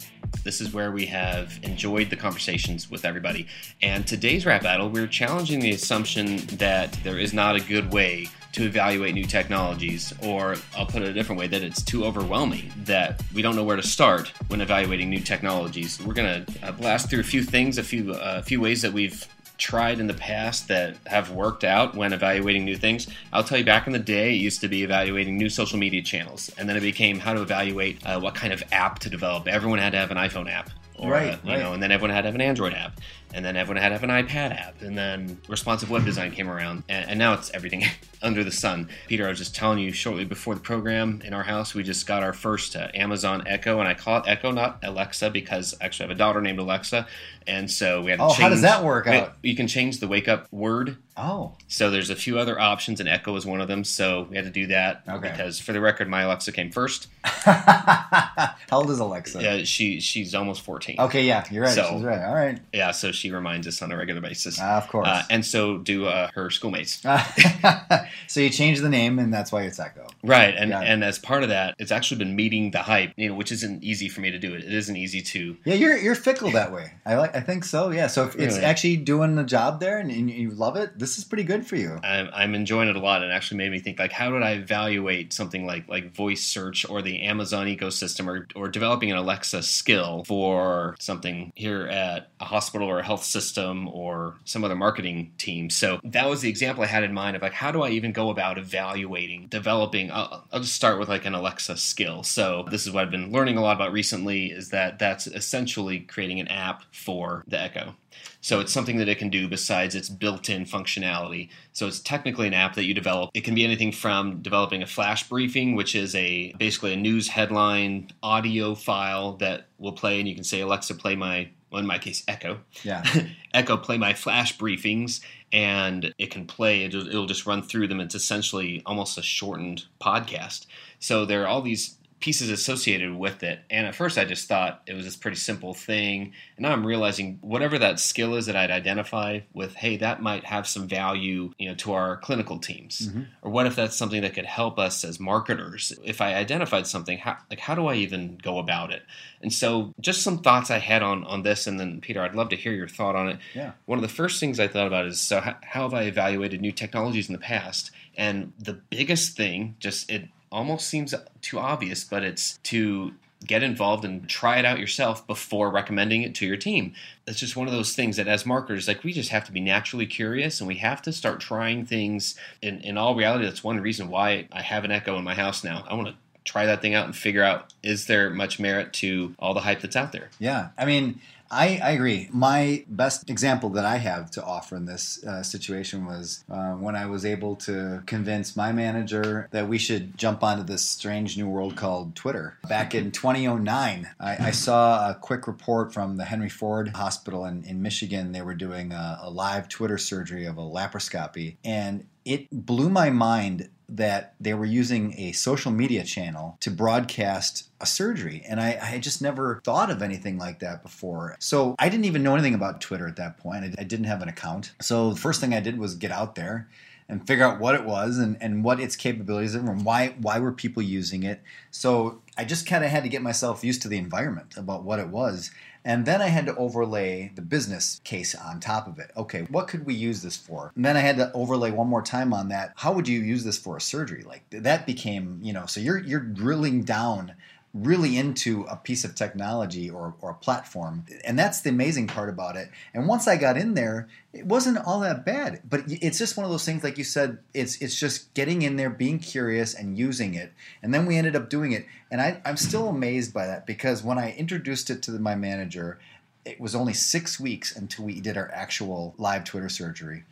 This 0.49 0.61
is 0.61 0.73
where 0.73 0.91
we 0.91 1.05
have 1.05 1.59
enjoyed 1.61 2.09
the 2.09 2.15
conversations 2.15 2.89
with 2.89 3.05
everybody. 3.05 3.45
And 3.83 4.07
today's 4.07 4.47
rap 4.47 4.63
battle, 4.63 4.89
we're 4.89 5.05
challenging 5.05 5.59
the 5.59 5.69
assumption 5.69 6.37
that 6.57 6.91
there 7.03 7.19
is 7.19 7.33
not 7.33 7.55
a 7.55 7.59
good 7.59 7.93
way 7.93 8.29
to 8.53 8.63
evaluate 8.63 9.13
new 9.13 9.25
technologies, 9.25 10.11
or 10.23 10.55
I'll 10.75 10.87
put 10.87 11.03
it 11.03 11.07
a 11.07 11.13
different 11.13 11.39
way, 11.39 11.45
that 11.45 11.61
it's 11.61 11.83
too 11.83 12.03
overwhelming, 12.03 12.73
that 12.85 13.21
we 13.31 13.43
don't 13.43 13.55
know 13.55 13.63
where 13.63 13.75
to 13.75 13.83
start 13.83 14.29
when 14.47 14.59
evaluating 14.59 15.11
new 15.11 15.19
technologies. 15.19 16.01
We're 16.03 16.15
going 16.15 16.43
to 16.43 16.67
uh, 16.67 16.71
blast 16.71 17.11
through 17.11 17.19
a 17.19 17.23
few 17.23 17.43
things, 17.43 17.77
a 17.77 17.83
few, 17.83 18.13
uh, 18.13 18.41
few 18.41 18.59
ways 18.59 18.81
that 18.81 18.91
we've 18.91 19.27
tried 19.59 19.99
in 19.99 20.07
the 20.07 20.13
past 20.13 20.67
that 20.69 20.95
have 21.05 21.31
worked 21.31 21.63
out 21.63 21.93
when 21.95 22.13
evaluating 22.13 22.65
new 22.65 22.75
things. 22.77 23.07
I'll 23.31 23.43
tell 23.43 23.57
you, 23.59 23.65
back 23.65 23.85
in 23.85 23.93
the 23.93 23.99
day, 23.99 24.31
it 24.31 24.37
used 24.37 24.61
to 24.61 24.67
be 24.67 24.83
evaluating 24.83 25.37
new 25.37 25.49
social 25.49 25.77
media 25.77 26.01
channels, 26.01 26.49
and 26.57 26.67
then 26.67 26.75
it 26.77 26.81
became 26.81 27.19
how 27.19 27.33
to 27.33 27.41
evaluate 27.41 28.03
uh, 28.05 28.19
what 28.19 28.33
kind 28.35 28.53
of 28.53 28.63
app 28.71 28.99
to 28.99 29.09
develop. 29.09 29.47
Everyone 29.47 29.77
had 29.77 29.91
to 29.91 29.97
have 29.99 30.09
an 30.11 30.17
iPhone 30.17 30.49
app. 30.51 30.71
Or, 30.97 31.11
Right, 31.11 31.33
uh, 31.33 31.37
you 31.45 31.51
right. 31.51 31.59
know, 31.59 31.73
and 31.73 31.81
then 31.81 31.91
everyone 31.91 32.13
had 32.13 32.21
to 32.23 32.27
have 32.27 32.35
an 32.35 32.41
Android 32.41 32.73
app, 32.73 32.99
and 33.33 33.43
then 33.45 33.55
everyone 33.55 33.81
had 33.81 33.89
to 33.89 33.95
have 33.95 34.03
an 34.03 34.09
iPad 34.09 34.51
app, 34.59 34.81
and 34.81 34.97
then 34.97 35.39
responsive 35.47 35.89
web 35.89 36.05
design 36.05 36.31
came 36.31 36.49
around, 36.49 36.83
and, 36.89 37.09
and 37.11 37.19
now 37.19 37.33
it's 37.33 37.51
everything 37.51 37.83
under 38.21 38.43
the 38.43 38.51
sun. 38.51 38.89
Peter, 39.07 39.25
I 39.25 39.29
was 39.29 39.37
just 39.37 39.55
telling 39.55 39.79
you 39.79 39.91
shortly 39.91 40.25
before 40.25 40.55
the 40.55 40.61
program 40.61 41.21
in 41.23 41.33
our 41.33 41.43
house, 41.43 41.73
we 41.73 41.83
just 41.83 42.05
got 42.07 42.23
our 42.23 42.33
first 42.33 42.75
uh, 42.75 42.87
Amazon 42.93 43.43
Echo, 43.47 43.79
and 43.79 43.87
I 43.87 43.93
call 43.93 44.17
it 44.17 44.23
Echo, 44.27 44.51
not 44.51 44.79
Alexa, 44.83 45.29
because 45.29 45.75
actually 45.81 46.05
I 46.05 46.07
have 46.09 46.15
a 46.17 46.19
daughter 46.19 46.41
named 46.41 46.59
Alexa, 46.59 47.07
and 47.47 47.69
so 47.69 48.01
we 48.01 48.11
had 48.11 48.17
to 48.19 48.23
Oh, 48.25 48.27
change. 48.29 48.39
how 48.39 48.49
does 48.49 48.61
that 48.61 48.83
work 48.83 49.07
out? 49.07 49.33
You 49.43 49.55
can 49.55 49.67
change 49.67 49.99
the 49.99 50.07
wake 50.07 50.27
up 50.27 50.47
word. 50.51 50.97
Oh, 51.17 51.53
So 51.67 51.89
there's 51.91 52.09
a 52.09 52.15
few 52.15 52.39
other 52.39 52.57
options, 52.59 52.99
and 53.01 53.09
Echo 53.09 53.35
is 53.35 53.45
one 53.45 53.59
of 53.59 53.67
them. 53.67 53.83
So 53.83 54.27
we 54.29 54.37
had 54.37 54.45
to 54.45 54.51
do 54.51 54.67
that 54.67 55.03
Okay. 55.07 55.29
because, 55.29 55.59
for 55.59 55.73
the 55.73 55.81
record, 55.81 56.07
my 56.07 56.21
Alexa 56.21 56.51
came 56.53 56.71
first. 56.71 57.07
How 57.23 58.53
old 58.71 58.89
is 58.89 58.99
Alexa? 58.99 59.41
Yeah, 59.41 59.63
she 59.63 59.99
she's 59.99 60.33
almost 60.35 60.61
fourteen. 60.61 60.95
Okay, 60.99 61.25
yeah, 61.25 61.43
you're 61.51 61.63
right. 61.63 61.73
So- 61.73 61.89
She's 61.91 62.03
right. 62.03 62.23
All 62.23 62.33
right. 62.35 62.59
Yeah, 62.73 62.91
so 62.91 63.11
she 63.19 63.31
reminds 63.31 63.67
us 63.67 63.81
on 63.81 63.91
a 63.91 63.97
regular 63.97 64.21
basis. 64.21 64.59
Ah, 64.61 64.77
of 64.77 64.87
course. 64.87 65.07
Uh, 65.07 65.23
and 65.29 65.45
so 65.45 65.77
do 65.77 66.05
uh, 66.05 66.29
her 66.33 66.49
schoolmates. 66.49 67.01
so 68.27 68.39
you 68.39 68.49
change 68.49 68.79
the 68.79 68.89
name, 68.89 69.19
and 69.19 69.33
that's 69.33 69.51
why 69.51 69.63
it's 69.63 69.79
Echo. 69.79 70.07
Right, 70.23 70.55
and 70.55 70.71
Got 70.71 70.83
it. 70.83 70.89
and 70.89 71.03
as 71.03 71.19
part 71.19 71.43
of 71.43 71.49
that, 71.49 71.75
it's 71.79 71.91
actually 71.91 72.19
been 72.19 72.35
meeting 72.35 72.71
the 72.71 72.79
hype, 72.79 73.13
you 73.17 73.29
know, 73.29 73.35
which 73.35 73.51
isn't 73.51 73.83
easy 73.83 74.09
for 74.09 74.21
me 74.21 74.31
to 74.31 74.39
do. 74.39 74.53
It 74.53 74.63
it 74.63 74.73
isn't 74.73 74.95
easy 74.95 75.21
to. 75.21 75.57
Yeah, 75.65 75.75
you're 75.75 75.97
you're 75.97 76.15
fickle 76.15 76.51
that 76.51 76.71
way. 76.71 76.93
I 77.05 77.15
like. 77.15 77.35
I 77.35 77.41
think 77.41 77.63
so. 77.65 77.91
Yeah. 77.91 78.07
So 78.07 78.25
if 78.25 78.35
it's 78.35 78.57
actually 78.57 78.97
doing 78.97 79.35
the 79.35 79.43
job 79.43 79.79
there, 79.79 79.97
and, 79.99 80.09
and 80.11 80.29
you 80.29 80.51
love 80.51 80.75
it, 80.75 80.97
this 80.97 81.17
is 81.17 81.23
pretty 81.23 81.43
good 81.43 81.65
for 81.65 81.75
you. 81.75 81.99
I'm, 82.03 82.29
I'm 82.33 82.55
enjoying 82.55 82.89
it 82.89 82.95
a 82.95 82.99
lot. 82.99 83.23
It 83.23 83.31
actually 83.31 83.57
made 83.57 83.71
me 83.71 83.79
think 83.79 83.99
like, 83.99 84.11
how 84.11 84.31
did 84.31 84.43
I 84.43 84.51
evaluate 84.51 85.33
something 85.33 85.65
like 85.65 85.87
like 85.87 86.13
voice 86.15 86.43
search 86.43 86.87
or 86.89 87.01
the 87.01 87.21
Amazon 87.21 87.67
ecosystem 87.67 88.27
or 88.27 88.47
or 88.55 88.67
developing 88.67 89.11
an 89.11 89.17
Alexa 89.17 89.63
skill 89.63 90.23
for 90.27 90.95
something 90.99 91.51
here 91.55 91.87
at 91.87 92.29
a 92.39 92.45
hospital 92.45 92.87
or 92.87 92.99
a 92.99 93.03
health 93.09 93.23
system 93.23 93.87
or 93.87 94.35
some 94.45 94.63
other 94.63 94.75
marketing 94.75 95.31
team. 95.39 95.67
So 95.71 95.99
that 96.03 96.29
was 96.29 96.41
the 96.41 96.49
example 96.49 96.83
I 96.83 96.87
had 96.87 97.03
in 97.03 97.11
mind 97.11 97.35
of 97.35 97.41
like, 97.41 97.53
how 97.53 97.71
do 97.71 97.81
I 97.81 97.89
even 97.89 98.11
go 98.11 98.29
about 98.29 98.59
evaluating, 98.59 99.47
developing? 99.47 100.11
I'll, 100.11 100.45
I'll 100.53 100.59
just 100.59 100.75
start 100.75 100.99
with 100.99 101.09
like 101.09 101.25
an 101.25 101.33
Alexa 101.33 101.77
skill. 101.77 102.21
So 102.21 102.67
this 102.69 102.85
is 102.85 102.93
what 102.93 103.01
I've 103.01 103.09
been 103.09 103.31
learning 103.31 103.57
a 103.57 103.61
lot 103.61 103.75
about 103.75 103.91
recently 103.93 104.51
is 104.51 104.69
that 104.69 104.99
that's 104.99 105.25
essentially 105.25 106.01
creating 106.01 106.39
an 106.39 106.49
app 106.49 106.83
for 106.91 107.43
the 107.47 107.59
Echo. 107.59 107.95
So 108.41 108.59
it's 108.59 108.71
something 108.71 108.97
that 108.97 109.07
it 109.07 109.17
can 109.17 109.29
do 109.29 109.47
besides 109.47 109.95
its 109.95 110.09
built-in 110.09 110.65
functionality. 110.65 111.49
So 111.73 111.87
it's 111.87 111.99
technically 111.99 112.47
an 112.47 112.53
app 112.53 112.75
that 112.75 112.85
you 112.85 112.93
develop. 112.93 113.31
It 113.33 113.41
can 113.41 113.55
be 113.55 113.63
anything 113.63 113.91
from 113.91 114.41
developing 114.41 114.81
a 114.81 114.87
flash 114.87 115.27
briefing, 115.27 115.75
which 115.75 115.95
is 115.95 116.15
a 116.15 116.53
basically 116.57 116.93
a 116.93 116.97
news 116.97 117.27
headline 117.27 118.11
audio 118.23 118.75
file 118.75 119.33
that 119.37 119.67
will 119.77 119.93
play, 119.93 120.19
and 120.19 120.27
you 120.27 120.35
can 120.35 120.43
say 120.43 120.61
Alexa, 120.61 120.95
play 120.95 121.15
my, 121.15 121.49
well, 121.71 121.79
in 121.79 121.87
my 121.87 121.97
case, 121.97 122.23
Echo, 122.27 122.59
Yeah. 122.83 123.03
Echo, 123.53 123.77
play 123.77 123.97
my 123.97 124.13
flash 124.13 124.57
briefings, 124.57 125.21
and 125.51 126.13
it 126.17 126.31
can 126.31 126.45
play. 126.45 126.83
It'll, 126.83 127.07
it'll 127.07 127.25
just 127.25 127.45
run 127.45 127.61
through 127.61 127.87
them. 127.87 127.99
It's 127.99 128.15
essentially 128.15 128.83
almost 128.85 129.17
a 129.17 129.23
shortened 129.23 129.85
podcast. 129.99 130.65
So 130.99 131.25
there 131.25 131.43
are 131.43 131.47
all 131.47 131.61
these 131.61 131.97
pieces 132.19 132.49
associated 132.49 133.15
with 133.15 133.43
it. 133.43 133.59
And 133.69 133.87
at 133.87 133.95
first, 133.95 134.17
I 134.17 134.25
just 134.25 134.47
thought 134.47 134.81
it 134.85 134.93
was 134.93 135.05
this 135.05 135.15
pretty 135.15 135.37
simple 135.37 135.73
thing. 135.73 136.33
And 136.57 136.63
now 136.63 136.71
I'm 136.71 136.85
realizing 136.85 137.39
whatever 137.41 137.79
that 137.79 137.99
skill 137.99 138.35
is 138.35 138.45
that 138.47 138.55
I'd 138.55 138.71
identify 138.71 139.39
with, 139.53 139.75
hey, 139.75 139.97
that 139.97 140.21
might 140.21 140.43
have 140.45 140.67
some 140.67 140.87
value, 140.87 141.53
you 141.57 141.69
know, 141.69 141.75
to 141.75 141.93
our 141.93 142.17
clinical 142.17 142.59
teams. 142.59 143.07
Mhm. 143.07 143.27
Or 143.41 143.51
what 143.51 143.67
if 143.67 143.75
that's 143.75 143.95
something 143.95 144.21
that 144.21 144.33
could 144.33 144.45
help 144.45 144.77
us 144.77 145.03
as 145.05 145.19
marketers? 145.19 145.93
If 146.03 146.19
I 146.19 146.33
identified 146.33 146.87
something, 146.87 147.17
how, 147.17 147.37
like 147.49 147.59
how 147.59 147.75
do 147.75 147.87
I 147.87 147.95
even 147.95 148.37
go 148.41 148.59
about 148.59 148.91
it? 148.91 149.03
And 149.41 149.53
so, 149.53 149.93
just 150.01 150.21
some 150.21 150.39
thoughts 150.39 150.69
I 150.69 150.79
had 150.79 151.01
on 151.01 151.23
on 151.23 151.43
this, 151.43 151.65
and 151.67 151.79
then 151.79 152.01
Peter, 152.01 152.21
I'd 152.21 152.35
love 152.35 152.49
to 152.49 152.57
hear 152.57 152.73
your 152.73 152.89
thought 152.89 153.15
on 153.15 153.29
it. 153.29 153.39
Yeah. 153.55 153.71
One 153.85 153.97
of 153.97 154.01
the 154.01 154.09
first 154.09 154.39
things 154.39 154.59
I 154.59 154.67
thought 154.67 154.87
about 154.87 155.05
is 155.05 155.21
so 155.21 155.39
how, 155.39 155.55
how 155.63 155.83
have 155.83 155.93
I 155.93 156.03
evaluated 156.03 156.59
new 156.59 156.73
technologies 156.73 157.29
in 157.29 157.33
the 157.33 157.39
past? 157.39 157.91
And 158.17 158.51
the 158.59 158.73
biggest 158.73 159.37
thing, 159.37 159.75
just 159.79 160.11
it 160.11 160.27
almost 160.51 160.87
seems 160.87 161.13
too 161.41 161.59
obvious, 161.59 162.03
but 162.03 162.23
it's 162.23 162.57
to 162.63 163.13
get 163.45 163.63
involved 163.63 164.03
and 164.03 164.27
try 164.27 164.57
it 164.57 164.65
out 164.65 164.79
yourself 164.79 165.25
before 165.25 165.69
recommending 165.69 166.23
it 166.23 166.35
to 166.35 166.45
your 166.45 166.57
team. 166.57 166.93
It's 167.25 167.39
just 167.39 167.55
one 167.55 167.67
of 167.67 167.73
those 167.73 167.95
things 167.95 168.17
that 168.17 168.27
as 168.27 168.45
marketers, 168.45 168.87
like 168.87 169.03
we 169.03 169.13
just 169.13 169.29
have 169.29 169.45
to 169.45 169.51
be 169.51 169.61
naturally 169.61 170.05
curious 170.05 170.59
and 170.59 170.67
we 170.67 170.75
have 170.75 171.01
to 171.03 171.13
start 171.13 171.39
trying 171.39 171.85
things. 171.85 172.35
In, 172.61 172.81
in 172.81 172.97
all 172.97 173.15
reality, 173.15 173.45
that's 173.45 173.63
one 173.63 173.79
reason 173.79 174.09
why 174.09 174.47
I 174.51 174.61
have 174.61 174.83
an 174.83 174.91
Echo 174.91 175.17
in 175.17 175.23
my 175.23 175.35
house 175.35 175.63
now. 175.63 175.85
I 175.89 175.93
want 175.93 176.09
to 176.09 176.15
try 176.43 176.65
that 176.65 176.81
thing 176.81 176.95
out 176.95 177.05
and 177.05 177.15
figure 177.15 177.43
out 177.43 177.73
is 177.81 178.07
there 178.07 178.29
much 178.29 178.59
merit 178.59 178.91
to 178.91 179.35
all 179.39 179.53
the 179.53 179.61
hype 179.61 179.81
that's 179.81 179.95
out 179.95 180.11
there. 180.11 180.29
Yeah, 180.39 180.69
I 180.77 180.85
mean, 180.85 181.21
I, 181.51 181.79
I 181.83 181.91
agree. 181.91 182.29
My 182.31 182.85
best 182.87 183.29
example 183.29 183.69
that 183.71 183.85
I 183.85 183.97
have 183.97 184.29
to 184.31 184.43
offer 184.43 184.75
in 184.75 184.85
this 184.85 185.23
uh, 185.23 185.43
situation 185.43 186.05
was 186.05 186.43
uh, 186.49 186.73
when 186.73 186.95
I 186.95 187.07
was 187.07 187.25
able 187.25 187.55
to 187.57 188.03
convince 188.05 188.55
my 188.55 188.71
manager 188.71 189.47
that 189.51 189.67
we 189.67 189.77
should 189.77 190.17
jump 190.17 190.43
onto 190.43 190.63
this 190.63 190.83
strange 190.83 191.37
new 191.37 191.47
world 191.47 191.75
called 191.75 192.15
Twitter. 192.15 192.57
Back 192.67 192.93
in 192.93 193.11
2009, 193.11 194.09
I, 194.19 194.37
I 194.47 194.51
saw 194.51 195.09
a 195.09 195.15
quick 195.15 195.47
report 195.47 195.93
from 195.93 196.17
the 196.17 196.25
Henry 196.25 196.49
Ford 196.49 196.89
Hospital 196.89 197.45
in, 197.45 197.63
in 197.63 197.81
Michigan. 197.81 198.31
They 198.31 198.41
were 198.41 198.55
doing 198.55 198.91
a, 198.91 199.19
a 199.23 199.29
live 199.29 199.69
Twitter 199.69 199.97
surgery 199.97 200.45
of 200.45 200.57
a 200.57 200.61
laparoscopy, 200.61 201.57
and 201.63 202.05
it 202.25 202.47
blew 202.51 202.89
my 202.89 203.09
mind 203.09 203.69
that 203.89 204.35
they 204.39 204.53
were 204.53 204.65
using 204.65 205.13
a 205.17 205.31
social 205.31 205.71
media 205.71 206.03
channel 206.03 206.57
to 206.59 206.69
broadcast 206.69 207.69
a 207.81 207.85
surgery. 207.85 208.43
And 208.47 208.59
I, 208.59 208.77
I 208.81 208.85
had 208.85 209.03
just 209.03 209.21
never 209.21 209.61
thought 209.63 209.89
of 209.89 210.01
anything 210.01 210.37
like 210.37 210.59
that 210.59 210.83
before. 210.83 211.35
So 211.39 211.75
I 211.79 211.89
didn't 211.89 212.05
even 212.05 212.21
know 212.21 212.33
anything 212.33 212.53
about 212.53 212.81
Twitter 212.81 213.07
at 213.07 213.15
that 213.15 213.37
point. 213.37 213.63
I, 213.63 213.81
I 213.81 213.83
didn't 213.83 214.05
have 214.05 214.21
an 214.21 214.29
account. 214.29 214.73
So 214.79 215.11
the 215.11 215.19
first 215.19 215.41
thing 215.41 215.53
I 215.53 215.59
did 215.59 215.79
was 215.79 215.95
get 215.95 216.11
out 216.11 216.35
there 216.35 216.69
and 217.09 217.25
figure 217.25 217.43
out 217.43 217.59
what 217.59 217.73
it 217.73 217.83
was 217.83 218.19
and, 218.19 218.37
and 218.39 218.63
what 218.63 218.79
its 218.79 218.95
capabilities 218.95 219.55
are 219.55 219.59
and 219.59 219.83
why 219.83 220.13
why 220.21 220.39
were 220.39 220.51
people 220.51 220.83
using 220.83 221.23
it. 221.23 221.41
So 221.71 222.21
I 222.37 222.45
just 222.45 222.67
kind 222.67 222.85
of 222.85 222.91
had 222.91 223.03
to 223.03 223.09
get 223.09 223.23
myself 223.23 223.63
used 223.63 223.81
to 223.81 223.87
the 223.87 223.97
environment 223.97 224.55
about 224.55 224.83
what 224.83 224.99
it 224.99 225.07
was. 225.07 225.49
And 225.85 226.05
then 226.05 226.21
I 226.21 226.27
had 226.27 226.45
to 226.47 226.55
overlay 226.55 227.31
the 227.35 227.41
business 227.41 228.01
case 228.03 228.35
on 228.35 228.59
top 228.59 228.87
of 228.87 228.99
it. 228.99 229.11
Okay, 229.15 229.41
what 229.49 229.67
could 229.67 229.85
we 229.85 229.93
use 229.93 230.21
this 230.21 230.35
for? 230.35 230.71
And 230.75 230.83
then 230.83 230.97
I 230.97 231.01
had 231.01 231.17
to 231.17 231.31
overlay 231.33 231.71
one 231.71 231.87
more 231.87 232.01
time 232.01 232.33
on 232.33 232.49
that. 232.49 232.73
How 232.75 232.91
would 232.91 233.07
you 233.07 233.21
use 233.21 233.43
this 233.43 233.57
for 233.57 233.77
a 233.77 233.81
surgery? 233.81 234.23
Like 234.23 234.43
that 234.51 234.85
became, 234.85 235.39
you 235.41 235.53
know, 235.53 235.65
so 235.65 235.79
you're 235.79 235.99
you're 235.99 236.19
drilling 236.19 236.83
down 236.83 237.33
really 237.73 238.17
into 238.17 238.63
a 238.63 238.75
piece 238.75 239.03
of 239.03 239.13
technology 239.13 239.89
or, 239.89 240.15
or 240.21 240.31
a 240.31 240.35
platform. 240.35 241.05
And 241.23 241.37
that's 241.37 241.61
the 241.61 241.69
amazing 241.69 242.07
part 242.07 242.29
about 242.29 242.55
it. 242.55 242.69
And 242.93 243.07
once 243.07 243.27
I 243.27 243.37
got 243.37 243.57
in 243.57 243.75
there, 243.75 244.07
it 244.33 244.45
wasn't 244.45 244.79
all 244.85 244.99
that 245.01 245.23
bad. 245.23 245.61
But 245.69 245.83
it's 245.85 246.17
just 246.17 246.35
one 246.35 246.45
of 246.45 246.51
those 246.51 246.65
things, 246.65 246.83
like 246.83 246.97
you 246.97 247.03
said, 247.03 247.37
it's 247.53 247.79
it's 247.81 247.99
just 247.99 248.33
getting 248.33 248.63
in 248.63 248.75
there, 248.75 248.89
being 248.89 249.19
curious 249.19 249.75
and 249.75 249.97
using 249.97 250.33
it. 250.33 250.51
And 250.81 250.93
then 250.93 251.05
we 251.05 251.17
ended 251.17 251.35
up 251.35 251.49
doing 251.49 251.71
it. 251.71 251.85
And 252.09 252.21
I, 252.21 252.41
I'm 252.43 252.57
still 252.57 252.89
amazed 252.89 253.33
by 253.33 253.45
that 253.45 253.67
because 253.67 254.03
when 254.03 254.17
I 254.17 254.33
introduced 254.33 254.89
it 254.89 255.03
to 255.03 255.11
my 255.11 255.35
manager, 255.35 255.99
it 256.45 256.59
was 256.59 256.73
only 256.73 256.93
six 256.93 257.39
weeks 257.39 257.75
until 257.75 258.05
we 258.05 258.19
did 258.19 258.35
our 258.35 258.49
actual 258.51 259.13
live 259.17 259.43
Twitter 259.43 259.69
surgery. 259.69 260.23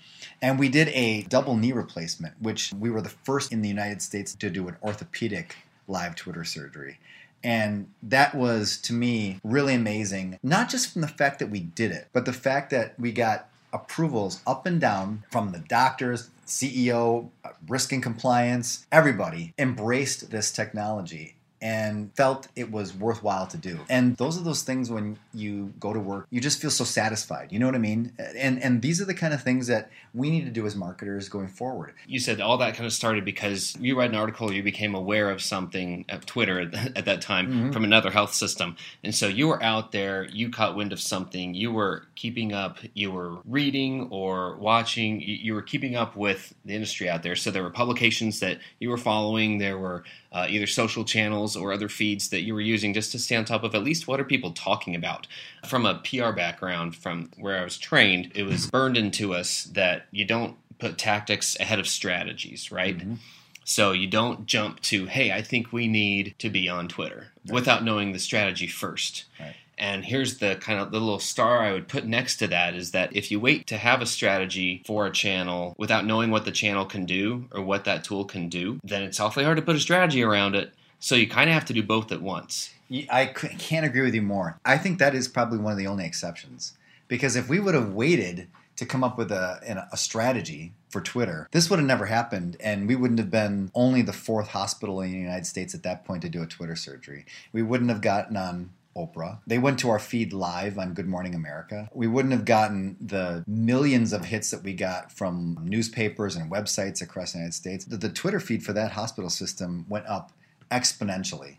And 0.41 0.57
we 0.57 0.69
did 0.69 0.87
a 0.89 1.23
double 1.23 1.55
knee 1.55 1.71
replacement, 1.71 2.41
which 2.41 2.73
we 2.73 2.89
were 2.89 3.01
the 3.01 3.09
first 3.09 3.51
in 3.51 3.61
the 3.61 3.69
United 3.69 4.01
States 4.01 4.33
to 4.35 4.49
do 4.49 4.67
an 4.67 4.77
orthopedic 4.81 5.55
live 5.87 6.15
Twitter 6.15 6.43
surgery. 6.43 6.97
And 7.47 7.93
that 8.03 8.35
was, 8.35 8.77
to 8.79 8.93
me, 8.93 9.39
really 9.41 9.73
amazing. 9.73 10.37
Not 10.43 10.69
just 10.69 10.91
from 10.91 11.01
the 11.01 11.07
fact 11.07 11.39
that 11.39 11.49
we 11.49 11.61
did 11.61 11.91
it, 11.91 12.09
but 12.11 12.25
the 12.25 12.33
fact 12.33 12.71
that 12.71 12.99
we 12.99 13.13
got 13.13 13.49
approvals 13.71 14.41
up 14.45 14.65
and 14.65 14.81
down 14.81 15.23
from 15.31 15.53
the 15.53 15.59
doctors, 15.59 16.29
CEO, 16.45 17.29
risk 17.69 17.93
and 17.93 18.03
compliance, 18.03 18.85
everybody 18.91 19.53
embraced 19.57 20.29
this 20.29 20.51
technology 20.51 21.36
and 21.61 22.11
felt 22.15 22.47
it 22.55 22.71
was 22.71 22.93
worthwhile 22.95 23.47
to 23.47 23.57
do. 23.57 23.79
And 23.89 24.15
those 24.17 24.39
are 24.39 24.43
those 24.43 24.61
things 24.63 24.89
when 24.91 25.17
you 25.33 25.73
go 25.79 25.91
to 25.93 25.99
work, 25.99 26.27
you 26.29 26.39
just 26.39 26.61
feel 26.61 26.69
so 26.71 26.83
satisfied. 26.83 27.51
You 27.51 27.59
know 27.59 27.65
what 27.65 27.75
I 27.75 27.79
mean? 27.79 28.13
And 28.37 28.61
and 28.61 28.81
these 28.81 29.01
are 29.01 29.05
the 29.05 29.13
kind 29.13 29.33
of 29.33 29.41
things 29.41 29.67
that 29.67 29.89
we 30.13 30.29
need 30.29 30.45
to 30.45 30.51
do 30.51 30.65
as 30.65 30.75
marketers 30.75 31.29
going 31.29 31.47
forward. 31.47 31.93
You 32.07 32.19
said 32.19 32.41
all 32.41 32.57
that 32.57 32.75
kind 32.75 32.85
of 32.85 32.93
started 32.93 33.23
because 33.25 33.75
you 33.79 33.97
read 33.97 34.09
an 34.11 34.15
article, 34.15 34.51
you 34.51 34.63
became 34.63 34.95
aware 34.95 35.29
of 35.29 35.41
something 35.41 36.05
at 36.09 36.25
Twitter 36.25 36.59
at, 36.61 36.97
at 36.97 37.05
that 37.05 37.21
time 37.21 37.47
Mhm. 37.47 37.73
from 37.73 37.83
another 37.83 38.09
health 38.11 38.33
system. 38.33 38.75
And 39.03 39.13
so 39.13 39.27
you 39.27 39.47
were 39.47 39.61
out 39.63 39.91
there, 39.91 40.25
you 40.31 40.49
caught 40.49 40.75
wind 40.75 40.91
of 40.91 40.99
something, 40.99 41.53
you 41.53 41.71
were 41.71 42.03
keeping 42.15 42.51
up, 42.53 42.79
you 42.93 43.11
were 43.11 43.37
reading 43.45 44.07
or 44.09 44.57
watching, 44.57 45.21
you, 45.21 45.35
you 45.35 45.53
were 45.53 45.61
keeping 45.61 45.95
up 45.95 46.15
with 46.15 46.53
the 46.65 46.73
industry 46.73 47.07
out 47.09 47.21
there. 47.23 47.35
So 47.35 47.51
there 47.51 47.63
were 47.63 47.69
publications 47.69 48.39
that 48.39 48.59
you 48.79 48.89
were 48.89 48.97
following, 48.97 49.59
there 49.59 49.77
were 49.77 50.03
uh, 50.31 50.45
either 50.49 50.67
social 50.67 51.03
channels 51.05 51.46
or 51.55 51.71
other 51.71 51.89
feeds 51.89 52.29
that 52.29 52.41
you 52.41 52.53
were 52.53 52.61
using 52.61 52.93
just 52.93 53.11
to 53.13 53.19
stay 53.19 53.35
on 53.35 53.45
top 53.45 53.63
of 53.63 53.73
at 53.75 53.83
least 53.83 54.07
what 54.07 54.19
are 54.19 54.23
people 54.25 54.51
talking 54.51 54.95
about. 54.95 55.27
From 55.67 55.85
a 55.85 55.95
PR 56.03 56.31
background, 56.31 56.95
from 56.95 57.29
where 57.37 57.59
I 57.59 57.63
was 57.63 57.77
trained, 57.77 58.31
it 58.35 58.43
was 58.43 58.69
burned 58.69 58.97
into 58.97 59.33
us 59.33 59.63
that 59.73 60.05
you 60.11 60.25
don't 60.25 60.55
put 60.79 60.97
tactics 60.97 61.55
ahead 61.59 61.79
of 61.79 61.87
strategies, 61.87 62.71
right? 62.71 62.97
Mhm. 62.97 63.17
So 63.63 63.91
you 63.91 64.07
don't 64.07 64.45
jump 64.45 64.81
to, 64.83 65.07
hey, 65.07 65.31
I 65.31 65.41
think 65.41 65.73
we 65.73 65.87
need 65.87 66.35
to 66.39 66.49
be 66.49 66.69
on 66.69 66.87
Twitter 66.87 67.31
Right. 67.45 67.53
without 67.53 67.83
knowing 67.83 68.13
the 68.13 68.19
strategy 68.19 68.67
first. 68.67 69.25
Right. 69.39 69.55
And 69.79 70.05
here's 70.05 70.37
the 70.39 70.55
kind 70.55 70.79
of 70.79 70.89
the 70.91 70.99
little 70.99 71.19
star 71.19 71.61
I 71.61 71.71
would 71.71 71.87
put 71.87 72.05
next 72.05 72.37
to 72.37 72.47
that 72.47 72.73
is 72.73 72.91
that 72.91 73.15
if 73.15 73.29
you 73.29 73.39
wait 73.39 73.67
to 73.67 73.77
have 73.77 74.01
a 74.01 74.07
strategy 74.07 74.81
for 74.87 75.05
a 75.05 75.11
channel 75.11 75.75
without 75.77 76.05
knowing 76.05 76.31
what 76.31 76.45
the 76.45 76.51
channel 76.51 76.85
can 76.85 77.05
do 77.05 77.47
or 77.51 77.61
what 77.61 77.83
that 77.85 78.03
tool 78.03 78.25
can 78.25 78.49
do, 78.49 78.79
then 78.83 79.03
it's 79.03 79.19
awfully 79.19 79.45
hard 79.45 79.57
to 79.57 79.61
put 79.61 79.75
a 79.75 79.79
strategy 79.79 80.23
around 80.23 80.55
it. 80.55 80.73
So 80.99 81.15
you 81.15 81.27
kind 81.27 81.49
of 81.49 81.53
have 81.53 81.65
to 81.65 81.73
do 81.73 81.83
both 81.83 82.11
at 82.11 82.21
once. 82.21 82.73
I 83.11 83.25
can't 83.25 83.85
agree 83.85 84.01
with 84.01 84.15
you 84.15 84.21
more. 84.21 84.59
I 84.65 84.77
think 84.77 84.99
that 84.99 85.13
is 85.13 85.27
probably 85.27 85.57
one 85.57 85.73
of 85.73 85.77
the 85.77 85.87
only 85.87 86.05
exceptions. 86.05 86.77
Because 87.07 87.35
if 87.35 87.49
we 87.49 87.59
would 87.59 87.75
have 87.75 87.93
waited 87.93 88.47
to 88.77 88.85
come 88.85 89.03
up 89.03 89.17
with 89.17 89.31
a, 89.31 89.87
a 89.91 89.97
strategy 89.97 90.73
for 90.89 91.01
Twitter, 91.01 91.47
this 91.51 91.69
would 91.69 91.79
have 91.79 91.87
never 91.87 92.05
happened, 92.05 92.57
and 92.59 92.87
we 92.87 92.95
wouldn't 92.95 93.19
have 93.19 93.31
been 93.31 93.71
only 93.73 94.01
the 94.01 94.13
fourth 94.13 94.49
hospital 94.49 95.01
in 95.01 95.11
the 95.11 95.17
United 95.17 95.45
States 95.45 95.73
at 95.73 95.83
that 95.83 96.05
point 96.05 96.21
to 96.21 96.29
do 96.29 96.41
a 96.41 96.45
Twitter 96.45 96.75
surgery. 96.75 97.25
We 97.51 97.61
wouldn't 97.61 97.89
have 97.89 98.01
gotten 98.01 98.37
on 98.37 98.71
Oprah. 98.95 99.39
They 99.45 99.57
went 99.57 99.79
to 99.79 99.89
our 99.89 99.99
feed 99.99 100.33
live 100.33 100.77
on 100.77 100.93
Good 100.93 101.07
Morning 101.07 101.35
America. 101.35 101.89
We 101.93 102.07
wouldn't 102.07 102.33
have 102.33 102.45
gotten 102.45 102.97
the 102.99 103.43
millions 103.47 104.11
of 104.11 104.25
hits 104.25 104.51
that 104.51 104.63
we 104.63 104.73
got 104.73 105.11
from 105.11 105.59
newspapers 105.63 106.35
and 106.35 106.51
websites 106.51 107.01
across 107.01 107.33
the 107.33 107.39
United 107.39 107.53
States. 107.53 107.85
The, 107.85 107.97
the 107.97 108.09
Twitter 108.09 108.39
feed 108.39 108.63
for 108.63 108.73
that 108.73 108.93
hospital 108.93 109.29
system 109.29 109.85
went 109.87 110.07
up 110.07 110.31
exponentially. 110.71 111.57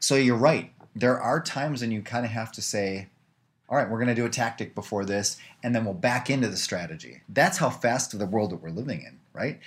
So 0.00 0.14
you're 0.14 0.36
right. 0.36 0.72
There 0.94 1.20
are 1.20 1.40
times 1.40 1.80
when 1.80 1.90
you 1.90 2.02
kind 2.02 2.24
of 2.24 2.30
have 2.32 2.52
to 2.52 2.62
say, 2.62 3.08
all 3.68 3.76
right, 3.76 3.90
we're 3.90 3.98
going 3.98 4.08
to 4.08 4.14
do 4.14 4.26
a 4.26 4.30
tactic 4.30 4.74
before 4.74 5.04
this, 5.04 5.36
and 5.62 5.74
then 5.74 5.84
we'll 5.84 5.94
back 5.94 6.30
into 6.30 6.48
the 6.48 6.56
strategy. 6.56 7.22
That's 7.28 7.58
how 7.58 7.70
fast 7.70 8.16
the 8.16 8.26
world 8.26 8.50
that 8.52 8.62
we're 8.62 8.70
living 8.70 9.00
in, 9.00 9.18
right? 9.32 9.58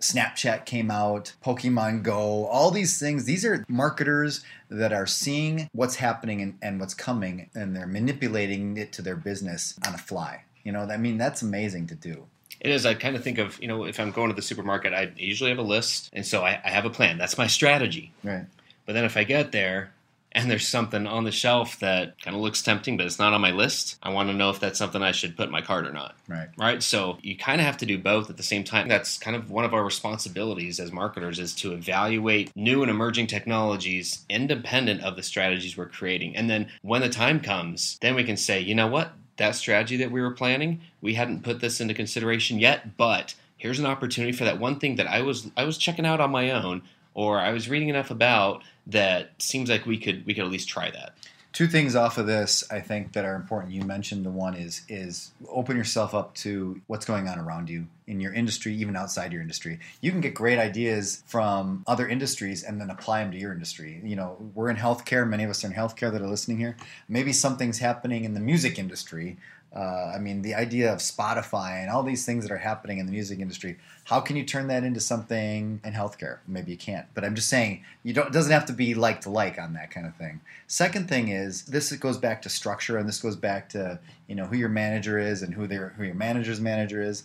Snapchat 0.00 0.66
came 0.66 0.90
out, 0.90 1.32
Pokemon 1.44 2.02
Go, 2.02 2.46
all 2.46 2.70
these 2.70 3.00
things. 3.00 3.24
These 3.24 3.44
are 3.44 3.64
marketers 3.68 4.44
that 4.68 4.92
are 4.92 5.06
seeing 5.06 5.68
what's 5.72 5.96
happening 5.96 6.40
and, 6.40 6.58
and 6.62 6.78
what's 6.78 6.94
coming, 6.94 7.50
and 7.54 7.74
they're 7.74 7.86
manipulating 7.86 8.76
it 8.76 8.92
to 8.92 9.02
their 9.02 9.16
business 9.16 9.74
on 9.86 9.94
a 9.94 9.98
fly. 9.98 10.44
You 10.62 10.72
know, 10.72 10.82
I 10.82 10.96
mean, 10.96 11.18
that's 11.18 11.42
amazing 11.42 11.88
to 11.88 11.94
do. 11.94 12.26
It 12.60 12.70
is. 12.70 12.84
I 12.84 12.94
kind 12.94 13.16
of 13.16 13.24
think 13.24 13.38
of, 13.38 13.60
you 13.60 13.68
know, 13.68 13.84
if 13.84 13.98
I'm 13.98 14.10
going 14.10 14.28
to 14.28 14.36
the 14.36 14.42
supermarket, 14.42 14.92
I 14.92 15.12
usually 15.16 15.50
have 15.50 15.58
a 15.58 15.62
list, 15.62 16.10
and 16.12 16.26
so 16.26 16.42
I, 16.42 16.60
I 16.64 16.70
have 16.70 16.84
a 16.84 16.90
plan. 16.90 17.18
That's 17.18 17.38
my 17.38 17.46
strategy. 17.46 18.12
Right. 18.22 18.44
But 18.86 18.92
then 18.92 19.04
if 19.04 19.16
I 19.16 19.24
get 19.24 19.52
there 19.52 19.92
and 20.32 20.48
there's 20.50 20.66
something 20.68 21.06
on 21.06 21.24
the 21.24 21.32
shelf 21.32 21.80
that 21.80 22.20
kind 22.22 22.36
of 22.36 22.42
looks 22.42 22.62
tempting, 22.62 22.96
but 22.96 23.06
it's 23.06 23.18
not 23.18 23.32
on 23.32 23.40
my 23.40 23.50
list, 23.50 23.98
I 24.02 24.10
want 24.10 24.28
to 24.28 24.34
know 24.34 24.50
if 24.50 24.60
that's 24.60 24.78
something 24.78 25.02
I 25.02 25.12
should 25.12 25.36
put 25.36 25.46
in 25.46 25.50
my 25.50 25.62
cart 25.62 25.86
or 25.86 25.92
not. 25.92 26.14
Right. 26.28 26.48
Right. 26.56 26.82
So 26.82 27.18
you 27.22 27.36
kind 27.36 27.60
of 27.60 27.66
have 27.66 27.78
to 27.78 27.86
do 27.86 27.98
both 27.98 28.30
at 28.30 28.36
the 28.36 28.42
same 28.42 28.62
time. 28.62 28.88
That's 28.88 29.18
kind 29.18 29.36
of 29.36 29.50
one 29.50 29.64
of 29.64 29.74
our 29.74 29.84
responsibilities 29.84 30.78
as 30.78 30.92
marketers 30.92 31.38
is 31.38 31.54
to 31.56 31.72
evaluate 31.72 32.54
new 32.54 32.82
and 32.82 32.90
emerging 32.90 33.26
technologies 33.26 34.24
independent 34.28 35.02
of 35.02 35.16
the 35.16 35.22
strategies 35.22 35.76
we're 35.76 35.86
creating. 35.86 36.36
And 36.36 36.48
then 36.48 36.68
when 36.82 37.00
the 37.00 37.08
time 37.08 37.40
comes, 37.40 37.98
then 38.00 38.14
we 38.14 38.24
can 38.24 38.36
say, 38.36 38.60
you 38.60 38.74
know 38.74 38.88
what? 38.88 39.12
That 39.36 39.54
strategy 39.54 39.96
that 39.98 40.10
we 40.10 40.20
were 40.20 40.32
planning, 40.32 40.80
we 41.00 41.14
hadn't 41.14 41.44
put 41.44 41.60
this 41.60 41.80
into 41.80 41.94
consideration 41.94 42.58
yet, 42.58 42.96
but 42.96 43.34
here's 43.56 43.78
an 43.78 43.86
opportunity 43.86 44.32
for 44.32 44.44
that 44.44 44.58
one 44.58 44.78
thing 44.78 44.96
that 44.96 45.06
I 45.06 45.22
was 45.22 45.50
I 45.56 45.64
was 45.64 45.78
checking 45.78 46.06
out 46.06 46.20
on 46.20 46.30
my 46.30 46.50
own 46.50 46.82
or 47.14 47.38
I 47.38 47.52
was 47.52 47.68
reading 47.68 47.88
enough 47.88 48.10
about 48.10 48.62
that 48.86 49.30
seems 49.38 49.68
like 49.68 49.86
we 49.86 49.98
could 49.98 50.26
we 50.26 50.34
could 50.34 50.44
at 50.44 50.50
least 50.50 50.68
try 50.68 50.90
that. 50.90 51.14
Two 51.52 51.66
things 51.66 51.96
off 51.96 52.16
of 52.16 52.26
this 52.26 52.62
I 52.70 52.80
think 52.80 53.12
that 53.12 53.24
are 53.24 53.34
important. 53.34 53.72
You 53.72 53.82
mentioned 53.82 54.24
the 54.24 54.30
one 54.30 54.54
is 54.54 54.82
is 54.88 55.32
open 55.48 55.76
yourself 55.76 56.14
up 56.14 56.34
to 56.36 56.80
what's 56.86 57.04
going 57.04 57.28
on 57.28 57.38
around 57.38 57.68
you 57.68 57.86
in 58.06 58.20
your 58.20 58.32
industry, 58.32 58.74
even 58.74 58.96
outside 58.96 59.32
your 59.32 59.42
industry. 59.42 59.80
You 60.00 60.12
can 60.12 60.20
get 60.20 60.32
great 60.32 60.58
ideas 60.58 61.22
from 61.26 61.84
other 61.86 62.08
industries 62.08 62.62
and 62.62 62.80
then 62.80 62.88
apply 62.88 63.22
them 63.22 63.32
to 63.32 63.38
your 63.38 63.52
industry. 63.52 64.00
You 64.04 64.16
know, 64.16 64.36
we're 64.54 64.70
in 64.70 64.76
healthcare. 64.76 65.28
Many 65.28 65.44
of 65.44 65.50
us 65.50 65.64
are 65.64 65.68
in 65.68 65.72
healthcare 65.72 66.12
that 66.12 66.22
are 66.22 66.28
listening 66.28 66.58
here. 66.58 66.76
Maybe 67.08 67.32
something's 67.32 67.78
happening 67.78 68.24
in 68.24 68.34
the 68.34 68.40
music 68.40 68.78
industry 68.78 69.36
uh, 69.74 70.12
I 70.14 70.18
mean, 70.18 70.42
the 70.42 70.54
idea 70.54 70.92
of 70.92 70.98
Spotify 70.98 71.80
and 71.80 71.90
all 71.90 72.02
these 72.02 72.26
things 72.26 72.42
that 72.42 72.52
are 72.52 72.58
happening 72.58 72.98
in 72.98 73.06
the 73.06 73.12
music 73.12 73.38
industry. 73.38 73.78
How 74.04 74.18
can 74.20 74.34
you 74.34 74.44
turn 74.44 74.66
that 74.66 74.82
into 74.82 74.98
something 74.98 75.80
in 75.84 75.92
healthcare? 75.92 76.38
Maybe 76.48 76.72
you 76.72 76.76
can't, 76.76 77.06
but 77.14 77.24
I'm 77.24 77.36
just 77.36 77.48
saying 77.48 77.84
you 78.02 78.12
don't. 78.12 78.26
It 78.26 78.32
doesn't 78.32 78.52
have 78.52 78.66
to 78.66 78.72
be 78.72 78.94
like 78.94 79.20
to 79.22 79.30
like 79.30 79.58
on 79.58 79.74
that 79.74 79.92
kind 79.92 80.06
of 80.06 80.16
thing. 80.16 80.40
Second 80.66 81.08
thing 81.08 81.28
is 81.28 81.62
this 81.66 81.92
goes 81.92 82.18
back 82.18 82.42
to 82.42 82.48
structure, 82.48 82.98
and 82.98 83.08
this 83.08 83.20
goes 83.20 83.36
back 83.36 83.68
to 83.70 84.00
you 84.26 84.34
know 84.34 84.46
who 84.46 84.56
your 84.56 84.68
manager 84.68 85.18
is 85.18 85.42
and 85.42 85.54
who 85.54 85.68
their 85.68 85.90
who 85.90 86.04
your 86.04 86.14
manager's 86.14 86.60
manager 86.60 87.00
is. 87.00 87.22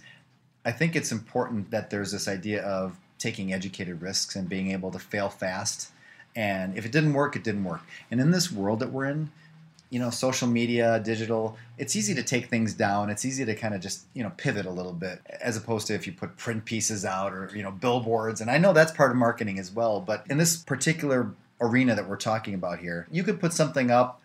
I 0.63 0.71
think 0.71 0.95
it's 0.95 1.11
important 1.11 1.71
that 1.71 1.89
there's 1.89 2.11
this 2.11 2.27
idea 2.27 2.63
of 2.63 2.97
taking 3.17 3.53
educated 3.53 4.01
risks 4.01 4.35
and 4.35 4.47
being 4.47 4.71
able 4.71 4.91
to 4.91 4.99
fail 4.99 5.29
fast. 5.29 5.91
And 6.35 6.77
if 6.77 6.85
it 6.85 6.91
didn't 6.91 7.13
work, 7.13 7.35
it 7.35 7.43
didn't 7.43 7.63
work. 7.63 7.81
And 8.11 8.19
in 8.19 8.31
this 8.31 8.51
world 8.51 8.79
that 8.81 8.91
we're 8.91 9.05
in, 9.05 9.31
you 9.89 9.99
know, 9.99 10.09
social 10.09 10.47
media, 10.47 10.99
digital, 10.99 11.57
it's 11.77 11.95
easy 11.95 12.13
to 12.15 12.23
take 12.23 12.49
things 12.49 12.73
down. 12.73 13.09
It's 13.09 13.25
easy 13.25 13.45
to 13.45 13.55
kind 13.55 13.73
of 13.73 13.81
just, 13.81 14.05
you 14.13 14.23
know, 14.23 14.31
pivot 14.37 14.65
a 14.65 14.71
little 14.71 14.93
bit 14.93 15.21
as 15.41 15.57
opposed 15.57 15.87
to 15.87 15.93
if 15.93 16.07
you 16.07 16.13
put 16.13 16.37
print 16.37 16.65
pieces 16.65 17.05
out 17.05 17.33
or, 17.33 17.51
you 17.55 17.63
know, 17.63 17.71
billboards. 17.71 18.41
And 18.41 18.49
I 18.49 18.57
know 18.57 18.73
that's 18.73 18.91
part 18.91 19.11
of 19.11 19.17
marketing 19.17 19.59
as 19.59 19.71
well. 19.71 19.99
But 19.99 20.25
in 20.29 20.37
this 20.37 20.57
particular 20.57 21.31
arena 21.61 21.95
that 21.95 22.09
we're 22.09 22.17
talking 22.17 22.53
about 22.53 22.79
here, 22.79 23.07
you 23.11 23.23
could 23.23 23.39
put 23.39 23.53
something 23.53 23.91
up, 23.91 24.21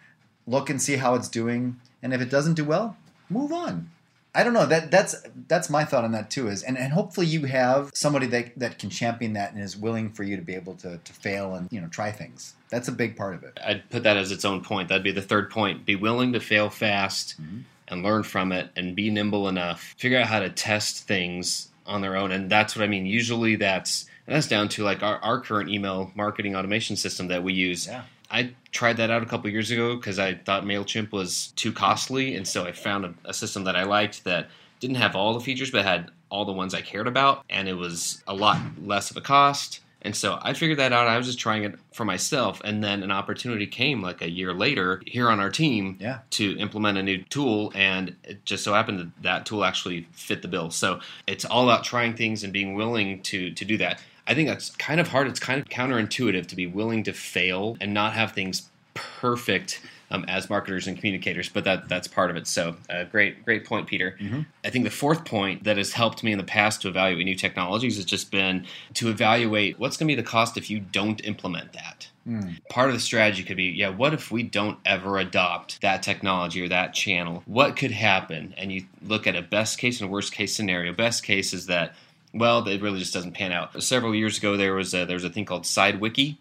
look 0.47 0.71
and 0.71 0.81
see 0.81 0.97
how 0.97 1.15
it's 1.15 1.29
doing. 1.29 1.79
And 2.03 2.15
if 2.15 2.21
it 2.21 2.31
doesn't 2.31 2.55
do 2.55 2.65
well, 2.65 2.97
move 3.29 3.53
on. 3.53 3.91
I 4.35 4.45
don't 4.45 4.53
know. 4.53 4.67
That 4.67 4.91
that's 4.91 5.17
that's 5.49 5.69
my 5.69 5.85
thought 5.85 6.05
on 6.05 6.13
that 6.13 6.31
too. 6.31 6.49
Is 6.49 6.63
and, 6.63 6.79
and 6.79 6.93
hopefully 6.93 7.27
you 7.27 7.47
have 7.47 7.91
somebody 7.95 8.27
that 8.29 8.59
that 8.59 8.79
can 8.79 8.89
champion 8.89 9.33
that 9.33 9.53
and 9.53 9.63
is 9.63 9.77
willing 9.77 10.11
for 10.11 10.23
you 10.23 10.37
to 10.37 10.43
be 10.43 10.55
able 10.55 10.75
to 10.77 10.99
to 10.99 11.13
fail 11.13 11.55
and 11.55 11.71
you 11.73 11.81
know 11.81 11.89
try 11.89 12.13
things. 12.13 12.55
That's 12.69 12.87
a 12.87 12.93
big 12.93 13.17
part 13.17 13.35
of 13.35 13.43
it. 13.43 13.59
I'd 13.65 13.89
put 13.91 14.05
that 14.05 14.17
as 14.17 14.31
its 14.31 14.45
own 14.45 14.63
point. 14.63 14.89
That'd 14.89 15.03
be 15.03 15.11
the 15.11 15.23
third 15.23 15.51
point. 15.51 15.85
Be 15.85 15.97
willing 15.97 16.33
to 16.35 16.41
fail 16.41 16.71
fast 16.71 17.41
mm-hmm. 17.43 17.61
and 17.89 18.03
learn 18.05 18.23
from 18.23 18.53
it, 18.53 18.71
and 18.77 18.95
be 18.95 19.11
nimble 19.11 19.49
enough. 19.49 19.95
Figure 19.99 20.19
out 20.19 20.29
how 20.29 20.39
to 20.39 20.51
test 20.51 21.09
things 21.09 21.69
on 21.85 22.01
their 22.01 22.17
own, 22.17 22.31
and 22.31 22.49
that's 22.49 22.77
what 22.77 22.85
I 22.85 22.87
mean. 22.87 23.07
Usually, 23.07 23.57
that's 23.57 24.07
and 24.29 24.37
that's 24.37 24.47
down 24.47 24.69
to 24.71 24.85
like 24.85 25.03
our, 25.03 25.19
our 25.19 25.41
current 25.41 25.71
email 25.71 26.13
marketing 26.15 26.55
automation 26.55 26.95
system 26.95 27.29
that 27.29 27.43
we 27.43 27.53
use. 27.53 27.89
Yeah 27.89 28.03
I 28.31 28.55
tried 28.71 28.99
that 28.99 29.11
out 29.11 29.23
a 29.23 29.27
couple 29.27 29.51
years 29.51 29.71
ago 29.71 29.97
because 29.97 30.19
I 30.19 30.35
thought 30.35 30.65
MailChimp 30.65 31.13
was 31.13 31.53
too 31.57 31.73
costly. 31.73 32.37
And 32.37 32.47
so 32.47 32.65
I 32.65 32.73
found 32.73 33.05
a, 33.05 33.15
a, 33.25 33.35
system 33.35 33.65
that 33.65 33.77
I 33.77 33.83
liked 33.83 34.25
that 34.25 34.49
didn't 34.79 34.97
have 34.97 35.17
all 35.17 35.35
the 35.35 35.41
features, 35.41 35.71
but 35.71 35.85
had 35.85 36.11
all 36.31 36.45
the 36.45 36.53
ones 36.53 36.75
I 36.75 36.81
cared 36.81 37.09
about. 37.09 37.45
And 37.51 37.69
it 37.69 37.75
was 37.75 38.23
a 38.27 38.35
lot 38.35 38.59
less 38.83 39.11
of 39.11 39.17
a 39.17 39.21
cost. 39.21 39.81
And 40.03 40.17
so 40.17 40.39
I 40.41 40.55
figured 40.55 40.79
that 40.79 40.93
out. 40.93 41.09
I 41.09 41.19
was 41.19 41.27
just 41.27 41.39
trying 41.39 41.65
it 41.65 41.75
for 41.93 42.05
myself. 42.05 42.63
And 42.65 42.83
then 42.83 43.03
an 43.03 43.11
opportunity 43.11 43.67
came 43.67 44.01
like 44.01 44.23
a 44.23 44.31
year 44.31 44.55
later 44.55 45.03
here 45.05 45.29
on 45.29 45.41
our 45.41 45.51
team 45.51 45.99
yeah. 46.01 46.21
to 46.31 46.57
implement 46.59 46.97
a 46.97 47.03
new 47.03 47.23
tool. 47.25 47.73
And 47.75 48.17
it 48.25 48.45
just 48.45 48.65
so 48.65 48.73
happened 48.73 49.01
that 49.01 49.23
that 49.23 49.47
tool 49.47 49.65
actually 49.65 50.07
fit 50.13 50.41
the 50.41 50.49
bill. 50.49 50.71
So 50.71 51.01
it's 51.27 51.45
all 51.45 51.65
about 51.65 51.85
trying 51.85 52.15
things 52.15 52.45
and 52.45 52.53
being 52.53 52.75
willing 52.75 53.23
to, 53.25 53.51
to 53.51 53.65
do 53.65 53.77
that. 53.79 54.01
I 54.27 54.35
think 54.35 54.49
that's 54.49 54.71
kind 54.77 55.01
of 55.01 55.09
hard. 55.09 55.27
It's 55.27 55.41
kind 55.41 55.61
of 55.61 55.69
counterintuitive 55.69 56.47
to 56.47 56.57
be 56.57 56.67
willing 56.67 57.03
to 57.05 57.13
fail 57.13 57.77
and 57.81 57.95
not 57.95 58.13
have 58.15 58.33
things 58.33 58.71
perfect 58.95 59.81
um, 60.11 60.25
as 60.27 60.51
marketers 60.51 60.87
and 60.87 60.97
communicators, 60.97 61.49
but 61.49 61.65
that 61.65 61.89
that's 61.89 62.09
part 62.09 62.31
of 62.31 62.37
it. 62.37 62.47
So, 62.47 62.77
uh, 62.89 63.05
great, 63.05 63.45
great 63.45 63.65
point, 63.65 63.87
Peter. 63.87 64.17
Mm-hmm. 64.21 64.41
I 64.65 64.71
think 64.71 64.85
the 64.85 64.91
fourth 64.91 65.25
point 65.25 65.65
that 65.65 65.77
has 65.77 65.93
helped 65.93 66.25
me 66.25 66.33
in 66.33 66.39
the 66.39 66.45
past 66.45 66.83
to 66.83 66.89
evaluate 66.89 67.25
new 67.25 67.35
technologies 67.35 67.97
has 67.97 68.05
just 68.05 68.31
been 68.31 68.67
to 68.95 69.09
evaluate 69.09 69.79
what's 69.79 69.97
going 69.97 70.09
to 70.09 70.17
be 70.17 70.21
the 70.21 70.27
cost 70.27 70.57
if 70.57 70.69
you 70.69 70.81
don't 70.81 71.25
implement 71.25 71.73
that. 71.75 72.09
Mm. 72.27 72.59
Part 72.69 72.89
of 72.89 72.95
the 72.95 73.01
strategy 73.01 73.43
could 73.43 73.57
be, 73.57 73.65
yeah, 73.71 73.89
what 73.89 74.13
if 74.13 74.31
we 74.31 74.43
don't 74.43 74.79
ever 74.85 75.19
adopt 75.19 75.81
that 75.81 76.03
technology 76.03 76.63
or 76.63 76.69
that 76.69 76.93
channel? 76.93 77.43
What 77.47 77.77
could 77.77 77.93
happen? 77.93 78.55
And 78.59 78.71
you 78.71 78.85
look 79.03 79.27
at 79.27 79.37
a 79.37 79.43
best 79.43 79.79
case 79.79 80.01
and 80.01 80.09
a 80.09 80.13
worst 80.13 80.33
case 80.33 80.55
scenario. 80.55 80.93
Best 80.93 81.23
case 81.23 81.53
is 81.53 81.67
that 81.67 81.95
well, 82.33 82.67
it 82.67 82.81
really 82.81 82.99
just 83.01 83.13
doesn't 83.15 83.33
pan 83.33 83.53
out. 83.53 83.83
Several 83.83 84.15
years 84.15 84.39
ago, 84.39 84.57
there 84.57 84.75
was 84.75 84.95
a, 84.95 85.05
there 85.05 85.15
was 85.15 85.25
a 85.25 85.31
thing 85.31 85.45
called 85.45 85.65
SideWiki. 85.65 86.37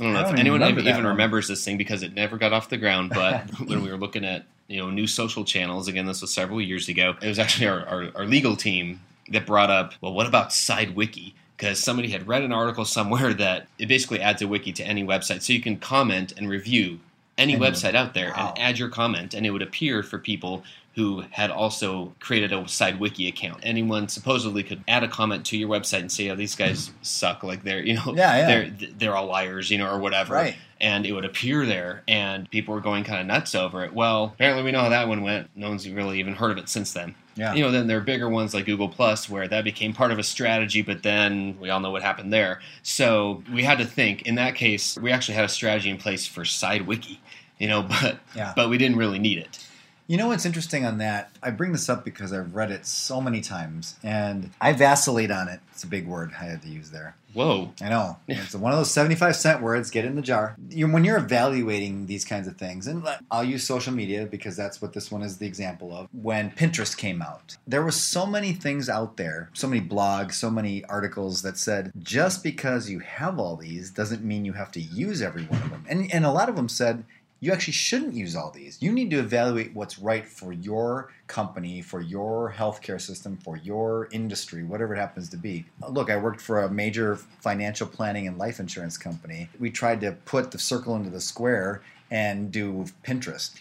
I 0.00 0.04
don't 0.04 0.12
know 0.12 0.20
I 0.20 0.32
if 0.32 0.38
anyone 0.38 0.60
remember 0.60 0.80
even 0.82 1.06
remembers 1.06 1.48
this 1.48 1.64
thing 1.64 1.76
because 1.76 2.02
it 2.02 2.14
never 2.14 2.36
got 2.36 2.52
off 2.52 2.68
the 2.68 2.76
ground. 2.76 3.10
But 3.14 3.48
when 3.66 3.82
we 3.82 3.90
were 3.90 3.96
looking 3.96 4.24
at 4.24 4.44
you 4.68 4.78
know 4.78 4.90
new 4.90 5.06
social 5.06 5.44
channels, 5.44 5.88
again, 5.88 6.06
this 6.06 6.20
was 6.20 6.32
several 6.32 6.60
years 6.60 6.88
ago. 6.88 7.14
It 7.20 7.26
was 7.28 7.38
actually 7.38 7.66
our, 7.68 7.84
our, 7.86 8.08
our 8.14 8.24
legal 8.26 8.54
team 8.56 9.00
that 9.30 9.46
brought 9.46 9.70
up, 9.70 9.94
well, 10.00 10.12
what 10.12 10.26
about 10.26 10.50
SideWiki? 10.50 11.34
Because 11.56 11.82
somebody 11.82 12.10
had 12.10 12.28
read 12.28 12.42
an 12.42 12.52
article 12.52 12.84
somewhere 12.84 13.34
that 13.34 13.66
it 13.78 13.86
basically 13.86 14.20
adds 14.20 14.40
a 14.42 14.48
wiki 14.48 14.72
to 14.72 14.84
any 14.84 15.04
website, 15.04 15.42
so 15.42 15.52
you 15.52 15.60
can 15.60 15.78
comment 15.78 16.32
and 16.36 16.48
review 16.48 17.00
any 17.36 17.54
And- 17.54 17.62
website 17.62 17.94
out 17.94 18.14
there 18.14 18.32
wow. 18.36 18.50
and 18.50 18.58
add 18.58 18.78
your 18.78 18.88
comment, 18.88 19.34
and 19.34 19.46
it 19.46 19.50
would 19.50 19.62
appear 19.62 20.02
for 20.02 20.18
people 20.18 20.62
who 20.98 21.22
had 21.30 21.48
also 21.52 22.12
created 22.18 22.52
a 22.52 22.66
side 22.66 22.98
wiki 22.98 23.28
account. 23.28 23.60
Anyone 23.62 24.08
supposedly 24.08 24.64
could 24.64 24.82
add 24.88 25.04
a 25.04 25.08
comment 25.08 25.46
to 25.46 25.56
your 25.56 25.68
website 25.68 26.00
and 26.00 26.10
say, 26.10 26.28
"Oh, 26.28 26.34
these 26.34 26.56
guys 26.56 26.90
suck. 27.02 27.44
Like 27.44 27.62
they're 27.62 27.80
you 27.84 27.94
know 27.94 28.14
Yeah, 28.16 28.36
yeah. 28.36 28.46
they're 28.46 28.90
they're 28.98 29.16
all 29.16 29.26
liars, 29.26 29.70
you 29.70 29.78
know, 29.78 29.88
or 29.88 30.00
whatever." 30.00 30.34
Right. 30.34 30.56
And 30.80 31.06
it 31.06 31.12
would 31.12 31.24
appear 31.24 31.66
there, 31.66 32.02
and 32.08 32.50
people 32.50 32.74
were 32.74 32.80
going 32.80 33.04
kind 33.04 33.20
of 33.20 33.26
nuts 33.26 33.54
over 33.54 33.84
it. 33.84 33.92
Well, 33.92 34.32
apparently 34.34 34.64
we 34.64 34.72
know 34.72 34.80
how 34.80 34.88
that 34.88 35.06
one 35.08 35.22
went. 35.22 35.50
No 35.56 35.68
one's 35.68 35.88
really 35.88 36.18
even 36.18 36.34
heard 36.34 36.50
of 36.52 36.58
it 36.58 36.68
since 36.68 36.92
then. 36.92 37.14
Yeah. 37.36 37.54
You 37.54 37.62
know, 37.62 37.70
then 37.70 37.86
there 37.86 37.98
are 37.98 38.00
bigger 38.00 38.28
ones 38.28 38.52
like 38.54 38.66
Google 38.66 38.88
Plus 38.88 39.28
where 39.30 39.46
that 39.46 39.62
became 39.62 39.92
part 39.92 40.10
of 40.10 40.18
a 40.18 40.24
strategy, 40.24 40.82
but 40.82 41.04
then 41.04 41.56
we 41.60 41.70
all 41.70 41.78
know 41.80 41.90
what 41.92 42.02
happened 42.02 42.32
there. 42.32 42.60
So 42.82 43.42
we 43.52 43.62
had 43.62 43.78
to 43.78 43.84
think. 43.84 44.22
In 44.22 44.34
that 44.36 44.56
case, 44.56 44.96
we 44.98 45.12
actually 45.12 45.34
had 45.34 45.44
a 45.44 45.48
strategy 45.48 45.90
in 45.90 45.96
place 45.98 46.26
for 46.26 46.44
side 46.44 46.86
wiki. 46.88 47.20
You 47.58 47.68
know, 47.68 47.82
but 48.02 48.18
Yeah. 48.34 48.52
but 48.56 48.68
we 48.68 48.78
didn't 48.78 48.96
really 48.98 49.18
need 49.20 49.38
it. 49.38 49.64
You 50.10 50.16
know 50.16 50.28
what's 50.28 50.46
interesting 50.46 50.86
on 50.86 50.96
that? 50.98 51.30
I 51.42 51.50
bring 51.50 51.72
this 51.72 51.90
up 51.90 52.02
because 52.02 52.32
I've 52.32 52.54
read 52.54 52.70
it 52.70 52.86
so 52.86 53.20
many 53.20 53.42
times 53.42 53.96
and 54.02 54.48
I 54.58 54.72
vacillate 54.72 55.30
on 55.30 55.48
it. 55.48 55.60
It's 55.70 55.84
a 55.84 55.86
big 55.86 56.06
word 56.06 56.32
I 56.40 56.44
had 56.44 56.62
to 56.62 56.68
use 56.68 56.90
there. 56.92 57.14
Whoa. 57.34 57.74
I 57.82 57.90
know. 57.90 58.16
It's 58.26 58.54
one 58.54 58.72
of 58.72 58.78
those 58.78 58.90
75 58.90 59.36
cent 59.36 59.62
words, 59.62 59.90
get 59.90 60.06
in 60.06 60.16
the 60.16 60.22
jar. 60.22 60.56
You're, 60.70 60.90
when 60.90 61.04
you're 61.04 61.18
evaluating 61.18 62.06
these 62.06 62.24
kinds 62.24 62.48
of 62.48 62.56
things, 62.56 62.86
and 62.86 63.06
uh, 63.06 63.18
I'll 63.30 63.44
use 63.44 63.64
social 63.64 63.92
media 63.92 64.24
because 64.24 64.56
that's 64.56 64.80
what 64.80 64.94
this 64.94 65.12
one 65.12 65.22
is 65.22 65.36
the 65.36 65.46
example 65.46 65.94
of. 65.94 66.08
When 66.12 66.50
Pinterest 66.52 66.96
came 66.96 67.20
out, 67.20 67.58
there 67.66 67.82
were 67.82 67.90
so 67.90 68.24
many 68.24 68.54
things 68.54 68.88
out 68.88 69.18
there, 69.18 69.50
so 69.52 69.68
many 69.68 69.82
blogs, 69.82 70.32
so 70.34 70.50
many 70.50 70.84
articles 70.86 71.42
that 71.42 71.58
said 71.58 71.92
just 71.98 72.42
because 72.42 72.88
you 72.88 73.00
have 73.00 73.38
all 73.38 73.56
these 73.56 73.90
doesn't 73.90 74.24
mean 74.24 74.46
you 74.46 74.54
have 74.54 74.72
to 74.72 74.80
use 74.80 75.20
every 75.20 75.44
one 75.44 75.62
of 75.62 75.70
them. 75.70 75.84
And, 75.86 76.12
and 76.12 76.24
a 76.24 76.32
lot 76.32 76.48
of 76.48 76.56
them 76.56 76.68
said, 76.68 77.04
you 77.40 77.52
actually 77.52 77.74
shouldn't 77.74 78.14
use 78.14 78.34
all 78.34 78.50
these. 78.50 78.78
You 78.80 78.90
need 78.90 79.10
to 79.10 79.18
evaluate 79.18 79.74
what's 79.74 79.98
right 79.98 80.26
for 80.26 80.52
your 80.52 81.12
company, 81.28 81.82
for 81.82 82.00
your 82.00 82.52
healthcare 82.56 83.00
system, 83.00 83.36
for 83.36 83.56
your 83.56 84.08
industry, 84.10 84.64
whatever 84.64 84.94
it 84.94 84.98
happens 84.98 85.28
to 85.30 85.36
be. 85.36 85.64
Look, 85.88 86.10
I 86.10 86.16
worked 86.16 86.40
for 86.40 86.62
a 86.62 86.70
major 86.70 87.16
financial 87.16 87.86
planning 87.86 88.26
and 88.26 88.38
life 88.38 88.58
insurance 88.58 88.98
company. 88.98 89.48
We 89.60 89.70
tried 89.70 90.00
to 90.00 90.12
put 90.24 90.50
the 90.50 90.58
circle 90.58 90.96
into 90.96 91.10
the 91.10 91.20
square 91.20 91.82
and 92.10 92.50
do 92.50 92.86
Pinterest. 93.04 93.60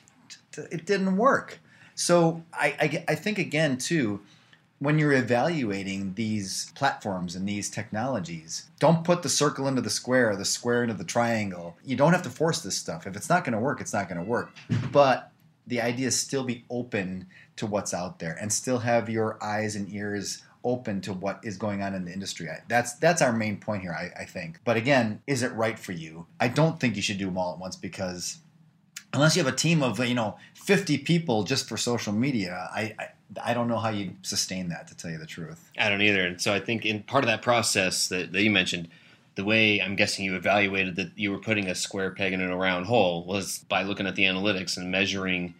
It 0.57 0.85
didn't 0.85 1.17
work. 1.17 1.59
So 1.93 2.43
I, 2.53 2.75
I, 2.79 3.03
I 3.09 3.15
think, 3.15 3.37
again, 3.37 3.77
too, 3.77 4.21
when 4.79 4.99
you're 4.99 5.13
evaluating 5.13 6.13
these 6.13 6.71
platforms 6.75 7.35
and 7.35 7.47
these 7.47 7.69
technologies, 7.69 8.69
don't 8.79 9.03
put 9.03 9.23
the 9.23 9.29
circle 9.29 9.67
into 9.67 9.81
the 9.81 9.89
square 9.89 10.35
the 10.35 10.45
square 10.45 10.83
into 10.83 10.93
the 10.93 11.03
triangle. 11.03 11.77
You 11.83 11.95
don't 11.95 12.13
have 12.13 12.21
to 12.23 12.29
force 12.29 12.61
this 12.61 12.77
stuff. 12.77 13.07
If 13.07 13.15
it's 13.15 13.29
not 13.29 13.43
going 13.43 13.53
to 13.53 13.59
work, 13.59 13.81
it's 13.81 13.93
not 13.93 14.07
going 14.07 14.23
to 14.23 14.29
work. 14.29 14.51
But 14.91 15.31
the 15.65 15.81
idea 15.81 16.07
is 16.07 16.19
still 16.19 16.43
be 16.43 16.63
open 16.69 17.27
to 17.57 17.65
what's 17.65 17.93
out 17.93 18.19
there 18.19 18.37
and 18.39 18.53
still 18.53 18.79
have 18.79 19.09
your 19.09 19.43
eyes 19.43 19.75
and 19.75 19.91
ears 19.91 20.43
open 20.63 21.01
to 21.01 21.13
what 21.13 21.39
is 21.43 21.57
going 21.57 21.81
on 21.81 21.95
in 21.95 22.05
the 22.05 22.13
industry. 22.13 22.47
That's 22.67 22.93
that's 22.95 23.21
our 23.21 23.33
main 23.33 23.57
point 23.57 23.81
here, 23.81 23.93
I, 23.93 24.21
I 24.21 24.25
think. 24.25 24.59
But 24.63 24.77
again, 24.77 25.21
is 25.25 25.41
it 25.41 25.53
right 25.53 25.79
for 25.79 25.91
you? 25.91 26.27
I 26.39 26.49
don't 26.49 26.79
think 26.79 26.95
you 26.95 27.01
should 27.01 27.17
do 27.17 27.25
them 27.25 27.37
all 27.37 27.53
at 27.53 27.59
once 27.59 27.75
because 27.75 28.39
unless 29.13 29.35
you 29.35 29.43
have 29.43 29.51
a 29.51 29.55
team 29.55 29.81
of 29.81 29.99
you 30.05 30.15
know 30.15 30.37
50 30.53 30.99
people 30.99 31.43
just 31.43 31.67
for 31.67 31.77
social 31.77 32.13
media, 32.13 32.69
I, 32.73 32.95
I 32.99 33.07
I 33.43 33.53
don't 33.53 33.67
know 33.67 33.77
how 33.77 33.89
you 33.89 34.11
sustain 34.21 34.69
that, 34.69 34.87
to 34.87 34.95
tell 34.95 35.11
you 35.11 35.17
the 35.17 35.25
truth. 35.25 35.69
I 35.77 35.89
don't 35.89 36.01
either. 36.01 36.25
And 36.25 36.41
so 36.41 36.53
I 36.53 36.59
think 36.59 36.85
in 36.85 37.03
part 37.03 37.23
of 37.23 37.27
that 37.27 37.41
process 37.41 38.07
that, 38.07 38.31
that 38.31 38.41
you 38.41 38.51
mentioned, 38.51 38.87
the 39.35 39.43
way 39.43 39.81
I'm 39.81 39.95
guessing 39.95 40.25
you 40.25 40.35
evaluated 40.35 40.95
that 40.95 41.11
you 41.15 41.31
were 41.31 41.37
putting 41.37 41.67
a 41.67 41.75
square 41.75 42.11
peg 42.11 42.33
in 42.33 42.41
a 42.41 42.57
round 42.57 42.87
hole 42.87 43.23
was 43.23 43.59
by 43.69 43.83
looking 43.83 44.07
at 44.07 44.15
the 44.15 44.23
analytics 44.23 44.77
and 44.77 44.89
measuring 44.89 45.53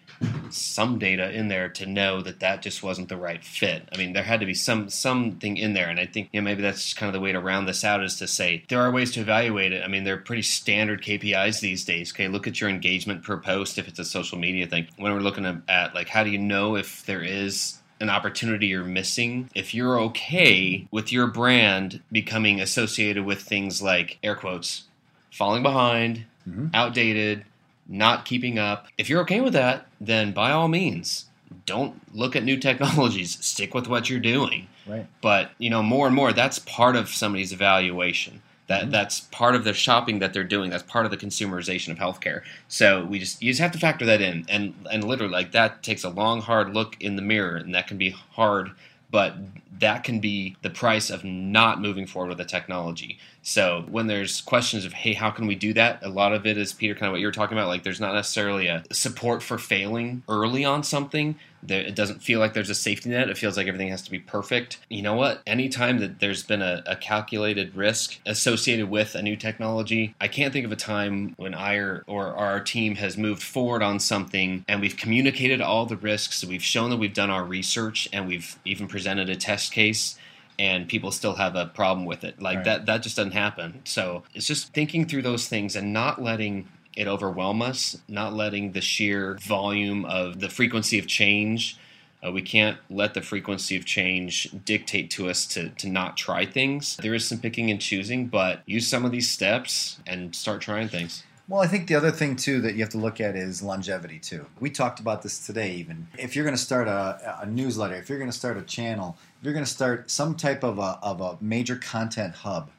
some 0.50 1.00
data 1.00 1.32
in 1.32 1.48
there 1.48 1.70
to 1.70 1.86
know 1.86 2.22
that 2.22 2.40
that 2.40 2.62
just 2.62 2.82
wasn't 2.84 3.10
the 3.10 3.18
right 3.18 3.44
fit. 3.44 3.88
I 3.94 3.98
mean, 3.98 4.14
there 4.14 4.24
had 4.24 4.40
to 4.40 4.46
be 4.46 4.54
some 4.54 4.90
something 4.90 5.58
in 5.58 5.74
there, 5.74 5.90
and 5.90 6.00
I 6.00 6.06
think 6.06 6.30
you 6.32 6.42
know, 6.42 6.46
maybe 6.46 6.62
that's 6.62 6.94
kind 6.94 7.10
of 7.10 7.14
the 7.14 7.20
way 7.20 7.32
to 7.32 7.40
round 7.40 7.68
this 7.68 7.84
out 7.84 8.04
is 8.04 8.18
to 8.18 8.28
say 8.28 8.64
there 8.70 8.82
are 8.82 8.92
ways 8.92 9.12
to 9.14 9.22
evaluate 9.22 9.74
it. 9.74 9.84
I 9.84 9.88
mean, 9.88 10.04
they're 10.04 10.18
pretty 10.18 10.42
standard 10.42 11.02
KPIs 11.02 11.60
these 11.60 11.86
days. 11.86 12.14
Okay, 12.14 12.28
look 12.28 12.48
at 12.48 12.60
your 12.60 12.70
engagement 12.70 13.24
per 13.24 13.38
post 13.38 13.78
if 13.78 13.88
it's 13.88 14.00
a 14.00 14.06
social 14.06 14.38
media 14.38 14.68
thing. 14.68 14.88
When 14.98 15.14
we're 15.14 15.20
looking 15.20 15.46
at 15.46 15.94
like 15.94 16.10
how 16.10 16.24
do 16.24 16.30
you 16.30 16.40
know 16.40 16.76
if 16.76 17.06
there 17.06 17.22
is 17.22 17.80
an 18.00 18.10
opportunity 18.10 18.68
you're 18.68 18.84
missing, 18.84 19.50
if 19.56 19.74
you're 19.74 20.00
okay 20.00 20.88
with 20.92 21.12
your 21.12 21.28
brand 21.28 22.02
becoming 22.12 22.62
associated 22.62 23.26
with 23.26 23.42
things 23.42 23.82
like 23.82 24.20
air 24.24 24.36
quotes, 24.36 24.84
falling 25.32 25.64
behind, 25.64 26.26
mm-hmm. 26.48 26.68
outdated, 26.74 27.46
not 27.88 28.26
keeping 28.26 28.60
up. 28.60 28.88
If 28.98 29.10
you're 29.10 29.22
okay 29.22 29.42
with 29.42 29.54
that, 29.54 29.88
then 30.00 30.32
by 30.32 30.52
all 30.52 30.68
means, 30.68 31.26
don't 31.66 32.00
look 32.16 32.36
at 32.36 32.44
new 32.44 32.58
technologies. 32.68 33.44
Stick 33.44 33.74
with 33.74 33.88
what 33.88 34.10
you're 34.10 34.20
doing. 34.20 34.68
Right. 34.86 35.08
But 35.22 35.52
you 35.58 35.70
know, 35.70 35.84
more 35.84 36.08
and 36.08 36.16
more, 36.16 36.34
that's 36.34 36.60
part 36.60 36.96
of 36.96 37.10
somebody's 37.10 37.52
evaluation. 37.52 38.42
That 38.68 38.84
mm-hmm. 38.84 38.92
that's 38.92 39.22
part 39.22 39.56
of 39.56 39.64
the 39.64 39.74
shopping 39.74 40.20
that 40.20 40.34
they're 40.34 40.44
doing. 40.44 40.70
That's 40.70 40.84
part 40.84 41.06
of 41.06 41.12
the 41.12 41.18
consumerization 41.18 41.90
of 41.92 41.98
healthcare. 41.98 42.44
So 42.68 43.06
we 43.06 43.20
just 43.20 43.42
you 43.42 43.52
just 43.52 43.62
have 43.62 43.72
to 43.72 43.80
factor 43.80 44.06
that 44.06 44.22
in, 44.22 44.46
and 44.50 44.74
and 44.92 45.04
literally 45.04 45.34
like 45.34 45.52
that 45.54 45.84
takes 45.84 46.04
a 46.04 46.10
long, 46.10 46.42
hard 46.42 46.74
look 46.74 46.98
in 47.00 47.16
the 47.16 47.22
mirror, 47.22 47.56
and 47.56 47.74
that 47.76 47.88
can 47.88 47.98
be 47.98 48.10
hard 48.10 48.72
but 49.10 49.36
that 49.80 50.04
can 50.04 50.20
be 50.20 50.56
the 50.64 50.70
price 50.70 51.10
of 51.10 51.24
not 51.24 51.82
moving 51.82 52.08
forward 52.08 52.30
with 52.30 52.38
the 52.38 52.46
technology. 52.46 53.20
So 53.44 53.86
when 53.90 54.08
there's 54.08 54.42
questions 54.42 54.86
of, 54.86 54.94
hey, 54.94 55.14
how 55.14 55.30
can 55.30 55.48
we 55.48 55.56
do 55.56 55.74
that? 55.74 56.04
A 56.04 56.10
lot 56.10 56.34
of 56.34 56.46
it 56.46 56.58
is 56.58 56.74
Peter, 56.74 56.96
kind 56.96 57.08
of 57.08 57.12
what 57.12 57.22
you 57.22 57.28
were 57.28 57.32
talking 57.32 57.58
about. 57.58 57.68
Like 57.68 57.84
there's 57.84 58.02
not 58.02 58.16
necessarily 58.16 58.68
a 58.68 58.84
support 58.92 59.44
for 59.44 59.58
failing 59.58 60.24
early 60.28 60.66
on 60.66 60.84
something. 60.84 61.36
It 61.68 61.96
doesn't 61.96 62.22
feel 62.22 62.40
like 62.40 62.54
there's 62.54 62.70
a 62.70 62.76
safety 62.76 63.10
net. 63.10 63.30
It 63.30 63.38
feels 63.38 63.58
like 63.58 63.68
everything 63.68 63.90
has 63.90 64.02
to 64.04 64.12
be 64.12 64.20
perfect. 64.20 64.80
You 64.90 65.02
know 65.02 65.16
what? 65.16 65.42
Anytime 65.46 66.00
that 66.00 66.20
there's 66.20 66.44
been 66.44 66.62
a, 66.62 66.84
a 66.86 66.96
calculated 66.96 67.76
risk 67.76 68.20
associated 68.26 68.90
with 68.90 69.16
a 69.16 69.22
new 69.22 69.36
technology, 69.36 70.16
I 70.22 70.28
can't 70.28 70.54
think 70.54 70.66
of 70.66 70.72
a 70.72 70.78
time 70.78 71.34
when 71.38 71.54
I 71.54 71.76
or, 71.76 72.04
or 72.08 72.36
our 72.36 72.60
team 72.60 72.96
has 72.96 73.18
moved 73.18 73.44
forward 73.44 73.82
on 73.82 74.00
something 74.00 74.64
and 74.68 74.82
we've 74.82 74.98
communicated 74.98 75.62
all 75.62 75.86
the 75.86 75.98
risks. 75.98 76.44
We've 76.44 76.64
shown 76.64 76.90
that 76.92 76.98
we've 76.98 77.14
done 77.14 77.30
our 77.30 77.44
research 77.44 78.08
and 78.14 78.28
we've 78.28 78.58
even 78.64 78.88
presented 78.88 79.30
a 79.30 79.36
test 79.36 79.72
case 79.72 80.18
and 80.60 80.88
people 80.88 81.12
still 81.12 81.36
have 81.36 81.56
a 81.56 81.68
problem 81.68 82.06
with 82.06 82.24
it. 82.24 82.42
Like 82.42 82.58
right. 82.58 82.66
that 82.66 82.86
that 82.88 83.04
just 83.04 83.16
doesn't 83.16 83.34
happen. 83.34 83.82
So 83.84 84.24
it's 84.34 84.48
just 84.48 84.74
thinking 84.74 85.06
through 85.08 85.22
those 85.22 85.48
things 85.48 85.76
and 85.76 85.94
not 85.94 86.22
letting 86.22 86.68
it 86.98 87.08
overwhelm 87.08 87.62
us, 87.62 87.98
not 88.08 88.34
letting 88.34 88.72
the 88.72 88.82
sheer 88.82 89.38
volume 89.42 90.04
of 90.04 90.40
the 90.40 90.50
frequency 90.50 90.98
of 90.98 91.06
change. 91.06 91.78
Uh, 92.26 92.32
we 92.32 92.42
can't 92.42 92.80
let 92.90 93.14
the 93.14 93.22
frequency 93.22 93.78
of 93.78 93.86
change 93.86 94.50
dictate 94.66 95.12
to 95.12 95.30
us 95.30 95.46
to, 95.46 95.70
to 95.70 95.88
not 95.88 96.18
try 96.18 96.44
things. 96.44 96.98
There 96.98 97.14
is 97.14 97.28
some 97.28 97.38
picking 97.38 97.70
and 97.70 97.80
choosing, 97.80 98.26
but 98.26 98.64
use 98.66 98.88
some 98.88 99.06
of 99.06 99.12
these 99.12 99.30
steps 99.30 100.00
and 100.08 100.36
start 100.36 100.60
trying 100.60 100.90
things. 100.90 101.24
Well, 101.48 101.62
I 101.62 101.68
think 101.68 101.88
the 101.88 101.96
other 101.96 102.12
thing 102.12 102.36
too 102.36 102.60
that 102.62 102.74
you 102.74 102.82
have 102.82 102.90
to 102.90 102.98
look 102.98 103.22
at 103.22 103.36
is 103.36 103.62
longevity 103.62 104.18
too. 104.18 104.48
We 104.60 104.72
talked 104.72 105.00
about 105.00 105.22
this 105.22 105.46
today. 105.46 105.76
Even 105.76 106.08
if 106.18 106.36
you're 106.36 106.44
going 106.44 106.58
to 106.58 106.62
start 106.62 106.88
a, 106.88 107.40
a 107.42 107.46
newsletter, 107.46 107.96
if 107.96 108.10
you're 108.10 108.18
going 108.18 108.32
to 108.32 108.38
start 108.38 108.58
a 108.58 108.64
channel, 108.64 109.18
if 109.40 109.46
you're 109.46 109.54
going 109.54 109.64
to 109.64 109.72
start 109.72 110.10
some 110.10 110.36
type 110.36 110.64
of 110.64 110.80
a, 110.80 111.00
of 111.04 111.22
a 111.22 111.38
major 111.40 111.78
content 111.78 112.34
hub, 112.34 112.72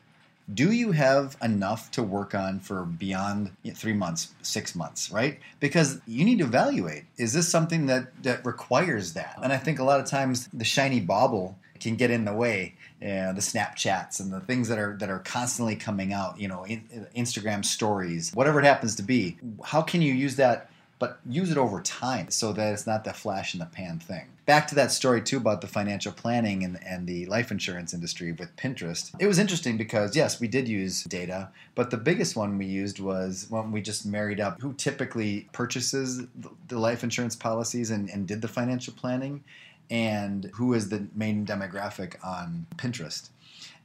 do 0.52 0.72
you 0.72 0.92
have 0.92 1.37
enough 1.42 1.90
to 1.92 2.02
work 2.02 2.34
on 2.34 2.61
for 2.61 2.84
beyond 2.84 3.50
three 3.74 3.92
months, 3.92 4.34
six 4.42 4.74
months, 4.74 5.11
right? 5.11 5.38
Because 5.61 6.00
you 6.06 6.24
need 6.24 6.38
to 6.38 6.44
evaluate 6.44 7.04
is 7.16 7.32
this 7.32 7.48
something 7.48 7.87
that, 7.87 8.22
that 8.22 8.44
requires 8.44 9.12
that? 9.14 9.38
And 9.42 9.52
I 9.52 9.58
think 9.58 9.78
a 9.78 9.84
lot 9.84 10.00
of 10.00 10.06
times 10.06 10.48
the 10.52 10.64
shiny 10.64 11.00
bauble 11.00 11.58
can 11.80 11.96
get 11.96 12.11
in 12.11 12.24
the 12.24 12.32
way. 12.32 12.74
Uh, 13.00 13.30
the 13.32 13.40
Snapchats 13.40 14.18
and 14.18 14.32
the 14.32 14.40
things 14.40 14.66
that 14.68 14.76
are 14.76 14.96
that 14.98 15.08
are 15.08 15.20
constantly 15.20 15.76
coming 15.76 16.12
out, 16.12 16.40
you 16.40 16.48
know, 16.48 16.64
in, 16.64 17.06
Instagram 17.16 17.64
stories, 17.64 18.32
whatever 18.34 18.58
it 18.58 18.64
happens 18.64 18.96
to 18.96 19.04
be. 19.04 19.37
How 19.62 19.82
can 19.82 20.02
you 20.02 20.12
use 20.12 20.34
that 20.34 20.68
but 20.98 21.20
use 21.28 21.50
it 21.50 21.58
over 21.58 21.80
time 21.80 22.30
so 22.30 22.52
that 22.52 22.72
it's 22.72 22.87
not 22.87 23.04
that 23.04 23.16
flash 23.16 23.54
in 23.54 23.61
the 23.61 23.66
pan 23.66 23.98
thing. 23.98 24.26
Back 24.48 24.66
to 24.68 24.74
that 24.76 24.90
story 24.90 25.20
too 25.20 25.37
about 25.37 25.61
the 25.61 25.66
financial 25.66 26.11
planning 26.11 26.64
and, 26.64 26.82
and 26.82 27.06
the 27.06 27.26
life 27.26 27.50
insurance 27.50 27.92
industry 27.92 28.32
with 28.32 28.56
Pinterest. 28.56 29.12
It 29.18 29.26
was 29.26 29.38
interesting 29.38 29.76
because 29.76 30.16
yes, 30.16 30.40
we 30.40 30.48
did 30.48 30.66
use 30.66 31.04
data, 31.04 31.50
but 31.74 31.90
the 31.90 31.98
biggest 31.98 32.34
one 32.34 32.56
we 32.56 32.64
used 32.64 32.98
was 32.98 33.44
when 33.50 33.70
we 33.72 33.82
just 33.82 34.06
married 34.06 34.40
up 34.40 34.58
who 34.58 34.72
typically 34.72 35.50
purchases 35.52 36.22
the 36.66 36.78
life 36.78 37.04
insurance 37.04 37.37
policies 37.37 37.90
and, 37.90 38.08
and 38.08 38.26
did 38.26 38.40
the 38.40 38.48
financial 38.48 38.94
planning 38.94 39.44
and 39.90 40.50
who 40.54 40.72
is 40.72 40.88
the 40.88 41.06
main 41.14 41.44
demographic 41.44 42.14
on 42.24 42.66
Pinterest. 42.76 43.28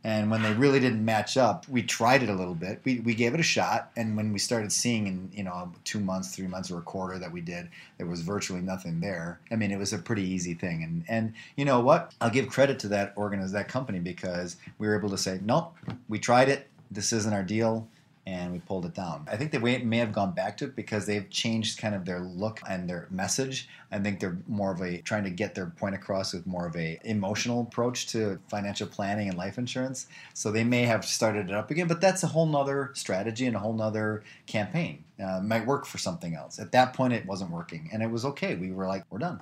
And 0.03 0.29
when 0.29 0.41
they 0.41 0.53
really 0.53 0.79
didn't 0.81 1.03
match 1.03 1.37
up, 1.37 1.67
we 1.69 1.81
tried 1.81 2.23
it 2.23 2.29
a 2.29 2.33
little 2.33 2.55
bit. 2.55 2.81
We, 2.83 2.99
we 2.99 3.15
gave 3.15 3.33
it 3.33 3.39
a 3.39 3.43
shot. 3.43 3.91
And 3.95 4.17
when 4.17 4.33
we 4.33 4.39
started 4.39 4.71
seeing 4.71 5.07
in, 5.07 5.29
you 5.33 5.43
know, 5.43 5.71
two 5.85 5.99
months, 5.99 6.35
three 6.35 6.47
months 6.47 6.69
or 6.69 6.79
a 6.79 6.81
quarter 6.81 7.17
that 7.19 7.31
we 7.31 7.39
did, 7.39 7.69
there 7.97 8.07
was 8.07 8.21
virtually 8.21 8.61
nothing 8.61 8.99
there. 8.99 9.39
I 9.49 9.55
mean, 9.55 9.71
it 9.71 9.77
was 9.77 9.93
a 9.93 9.97
pretty 9.97 10.23
easy 10.23 10.55
thing. 10.55 10.83
And, 10.83 11.05
and 11.07 11.33
you 11.55 11.63
know 11.63 11.79
what? 11.79 12.13
I'll 12.19 12.29
give 12.29 12.49
credit 12.49 12.79
to 12.79 12.89
that 12.89 13.15
organiz- 13.15 13.51
that 13.51 13.69
company 13.69 13.99
because 13.99 14.57
we 14.77 14.87
were 14.87 14.97
able 14.97 15.09
to 15.09 15.17
say, 15.17 15.39
nope, 15.41 15.73
we 16.09 16.19
tried 16.19 16.49
it. 16.49 16.67
This 16.91 17.13
isn't 17.13 17.33
our 17.33 17.43
deal 17.43 17.87
and 18.25 18.53
we 18.53 18.59
pulled 18.59 18.85
it 18.85 18.93
down. 18.93 19.27
I 19.29 19.35
think 19.35 19.51
they 19.51 19.59
may 19.59 19.97
have 19.97 20.13
gone 20.13 20.31
back 20.31 20.55
to 20.57 20.65
it 20.65 20.75
because 20.75 21.05
they've 21.05 21.29
changed 21.29 21.79
kind 21.79 21.93
of 21.93 22.05
their 22.05 22.21
look 22.21 22.61
and 22.69 22.89
their 22.89 23.07
message. 23.11 23.67
I 23.91 23.99
think 23.99 24.19
they're 24.19 24.37
more 24.47 24.71
of 24.71 24.81
a 24.81 24.99
trying 24.99 25.25
to 25.25 25.29
get 25.29 25.55
their 25.55 25.67
point 25.67 25.95
across 25.95 26.33
with 26.33 26.47
more 26.47 26.65
of 26.65 26.75
a 26.75 26.99
emotional 27.03 27.61
approach 27.61 28.07
to 28.07 28.39
financial 28.49 28.87
planning 28.87 29.27
and 29.27 29.37
life 29.37 29.57
insurance. 29.57 30.07
So 30.33 30.51
they 30.51 30.63
may 30.63 30.83
have 30.83 31.03
started 31.03 31.49
it 31.49 31.55
up 31.55 31.69
again, 31.69 31.87
but 31.87 31.99
that's 31.99 32.23
a 32.23 32.27
whole 32.27 32.45
nother 32.45 32.91
strategy 32.93 33.45
and 33.45 33.55
a 33.55 33.59
whole 33.59 33.73
nother 33.73 34.23
campaign. 34.47 35.03
Uh, 35.23 35.41
might 35.41 35.65
work 35.65 35.85
for 35.85 35.97
something 35.97 36.33
else. 36.33 36.59
At 36.59 36.71
that 36.71 36.93
point, 36.93 37.13
it 37.13 37.25
wasn't 37.25 37.51
working, 37.51 37.89
and 37.93 38.01
it 38.01 38.09
was 38.09 38.25
okay. 38.25 38.55
We 38.55 38.71
were 38.71 38.87
like, 38.87 39.03
we're 39.09 39.19
done. 39.19 39.41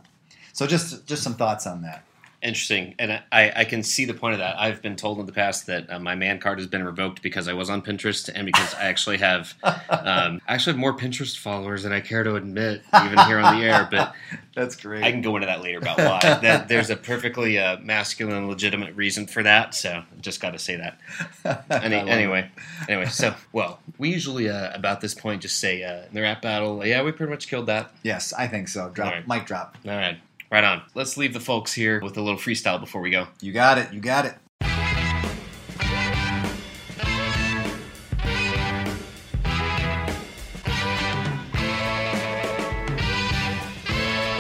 So 0.53 0.67
just 0.67 1.05
just 1.07 1.23
some 1.23 1.35
thoughts 1.35 1.65
on 1.65 1.81
that. 1.83 2.03
Interesting, 2.41 2.95
and 2.97 3.21
I, 3.31 3.51
I 3.55 3.65
can 3.65 3.83
see 3.83 4.05
the 4.05 4.13
point 4.15 4.33
of 4.33 4.39
that. 4.39 4.59
I've 4.59 4.81
been 4.81 4.95
told 4.95 5.19
in 5.19 5.27
the 5.27 5.31
past 5.31 5.67
that 5.67 5.91
uh, 5.91 5.99
my 5.99 6.15
man 6.15 6.39
card 6.39 6.57
has 6.57 6.67
been 6.67 6.83
revoked 6.83 7.21
because 7.21 7.47
I 7.47 7.53
was 7.53 7.69
on 7.69 7.81
Pinterest 7.83 8.31
and 8.33 8.45
because 8.47 8.73
I 8.73 8.85
actually 8.85 9.17
have 9.17 9.53
um, 9.63 10.41
I 10.47 10.55
actually 10.55 10.73
have 10.73 10.79
more 10.79 10.93
Pinterest 10.97 11.37
followers 11.37 11.83
than 11.83 11.91
I 11.91 11.99
care 12.01 12.23
to 12.23 12.35
admit, 12.35 12.81
even 12.95 13.19
here 13.19 13.39
on 13.39 13.59
the 13.59 13.65
air. 13.65 13.87
But 13.91 14.15
That's 14.53 14.75
great. 14.75 15.03
I 15.03 15.11
can 15.11 15.21
go 15.21 15.35
into 15.35 15.45
that 15.47 15.61
later 15.61 15.77
about 15.77 15.97
why. 15.97 16.19
that, 16.41 16.67
there's 16.67 16.89
a 16.89 16.95
perfectly 16.97 17.57
uh, 17.57 17.77
masculine, 17.79 18.49
legitimate 18.49 18.95
reason 18.95 19.25
for 19.25 19.43
that. 19.43 19.73
So 19.73 20.03
just 20.19 20.41
got 20.41 20.51
to 20.51 20.59
say 20.59 20.75
that. 20.75 21.65
Any, 21.83 21.95
anyway, 21.95 22.49
anyway. 22.89 23.05
So 23.05 23.33
well, 23.53 23.79
we 23.97 24.09
usually 24.09 24.49
uh, 24.49 24.73
about 24.73 24.99
this 24.99 25.13
point 25.13 25.43
just 25.43 25.57
say 25.57 25.83
uh, 25.83 26.05
in 26.07 26.13
the 26.13 26.21
rap 26.21 26.41
battle. 26.41 26.85
Yeah, 26.85 27.03
we 27.03 27.11
pretty 27.11 27.31
much 27.31 27.47
killed 27.47 27.67
that. 27.67 27.91
Yes, 28.03 28.33
I 28.33 28.47
think 28.47 28.67
so. 28.67 28.89
Drop, 28.89 29.07
All 29.07 29.13
right. 29.13 29.27
mic 29.27 29.45
drop. 29.45 29.77
All 29.85 29.91
right, 29.91 30.17
right 30.51 30.63
on. 30.63 30.83
Let's 30.93 31.17
leave 31.17 31.33
the 31.33 31.39
folks 31.39 31.73
here 31.73 32.01
with 32.01 32.17
a 32.17 32.21
little 32.21 32.39
freestyle 32.39 32.79
before 32.79 33.01
we 33.01 33.09
go. 33.09 33.27
You 33.39 33.53
got 33.53 33.77
it. 33.77 33.91
You 33.93 34.01
got 34.01 34.25
it. 34.25 34.35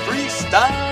Freestyle! 0.05 0.91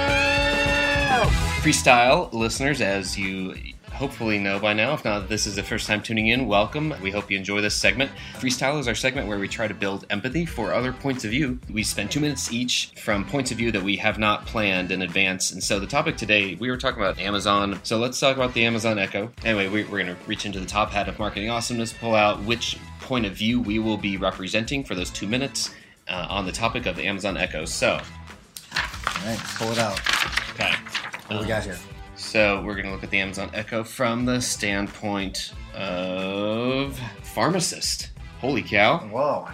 Freestyle 1.62 2.32
listeners, 2.32 2.80
as 2.80 3.18
you 3.18 3.54
hopefully 3.94 4.40
know 4.40 4.60
by 4.60 4.74
now, 4.74 4.94
if 4.94 5.04
not, 5.04 5.30
this 5.30 5.46
is 5.46 5.56
the 5.56 5.64
first 5.64 5.88
time 5.88 6.02
tuning 6.02 6.28
in, 6.28 6.48
welcome. 6.48 6.94
We 7.02 7.12
hope 7.12 7.30
you 7.30 7.38
enjoy 7.38 7.62
this 7.62 7.76
segment. 7.76 8.12
Freestyle 8.36 8.80
is 8.80 8.88
our 8.88 8.96
segment 8.96 9.28
where 9.28 9.40
we 9.40 9.48
try 9.48 9.68
to 9.68 9.74
build 9.74 10.06
empathy 10.10 10.46
for 10.46 10.74
other 10.74 10.94
points 10.94 11.26
of 11.26 11.32
view. 11.32 11.60
We 11.72 11.84
spend 11.84 12.12
two 12.12 12.20
minutes 12.20 12.52
each 12.52 12.92
from 13.02 13.26
points 13.26 13.52
of 13.52 13.58
view 13.58 13.72
that 13.72 13.84
we 13.84 13.98
have 13.98 14.18
not 14.18 14.46
planned 14.46 14.92
in 14.92 15.02
advance. 15.02 15.52
And 15.52 15.64
so 15.64 15.80
the 15.80 15.88
topic 15.88 16.18
today, 16.18 16.56
we 16.56 16.70
were 16.70 16.78
talking 16.78 17.02
about 17.02 17.20
Amazon. 17.20 17.80
So 17.84 17.98
let's 17.98 18.20
talk 18.20 18.36
about 18.36 18.54
the 18.54 18.66
Amazon 18.66 18.98
Echo. 19.00 19.32
Anyway, 19.44 19.68
we, 19.68 19.84
we're 19.84 20.04
going 20.04 20.16
to 20.16 20.18
reach 20.28 20.46
into 20.46 20.60
the 20.60 20.66
top 20.66 20.92
hat 20.92 21.10
of 21.10 21.20
marketing 21.20 21.50
awesomeness, 21.50 21.94
pull 21.94 22.16
out 22.16 22.44
which 22.44 22.78
point 23.02 23.26
of 23.26 23.34
view 23.34 23.60
we 23.62 23.80
will 23.80 23.98
be 23.98 24.18
representing 24.18 24.84
for 24.84 24.96
those 24.96 25.10
two 25.10 25.28
minutes. 25.28 25.72
Uh, 26.08 26.26
on 26.28 26.44
the 26.44 26.52
topic 26.52 26.88
of 26.88 26.96
the 26.96 27.04
Amazon 27.06 27.38
Echo. 27.38 27.66
So, 27.66 27.92
All 27.92 28.00
right, 29.28 29.40
pull 29.58 29.72
it 29.72 29.78
out. 29.78 30.00
okay. 30.56 30.74
What 31.28 31.36
do 31.36 31.40
we 31.42 31.46
got 31.46 31.64
here? 31.64 31.78
So 32.30 32.62
we're 32.62 32.76
going 32.76 32.86
to 32.86 32.92
look 32.92 33.04
at 33.04 33.10
the 33.10 33.18
Amazon 33.18 33.50
Echo 33.56 33.84
from 33.84 34.24
the 34.24 34.40
standpoint 34.40 35.52
of 35.74 36.96
pharmacist. 37.24 38.12
Holy 38.40 38.62
cow! 38.62 39.00
Whoa. 39.00 39.48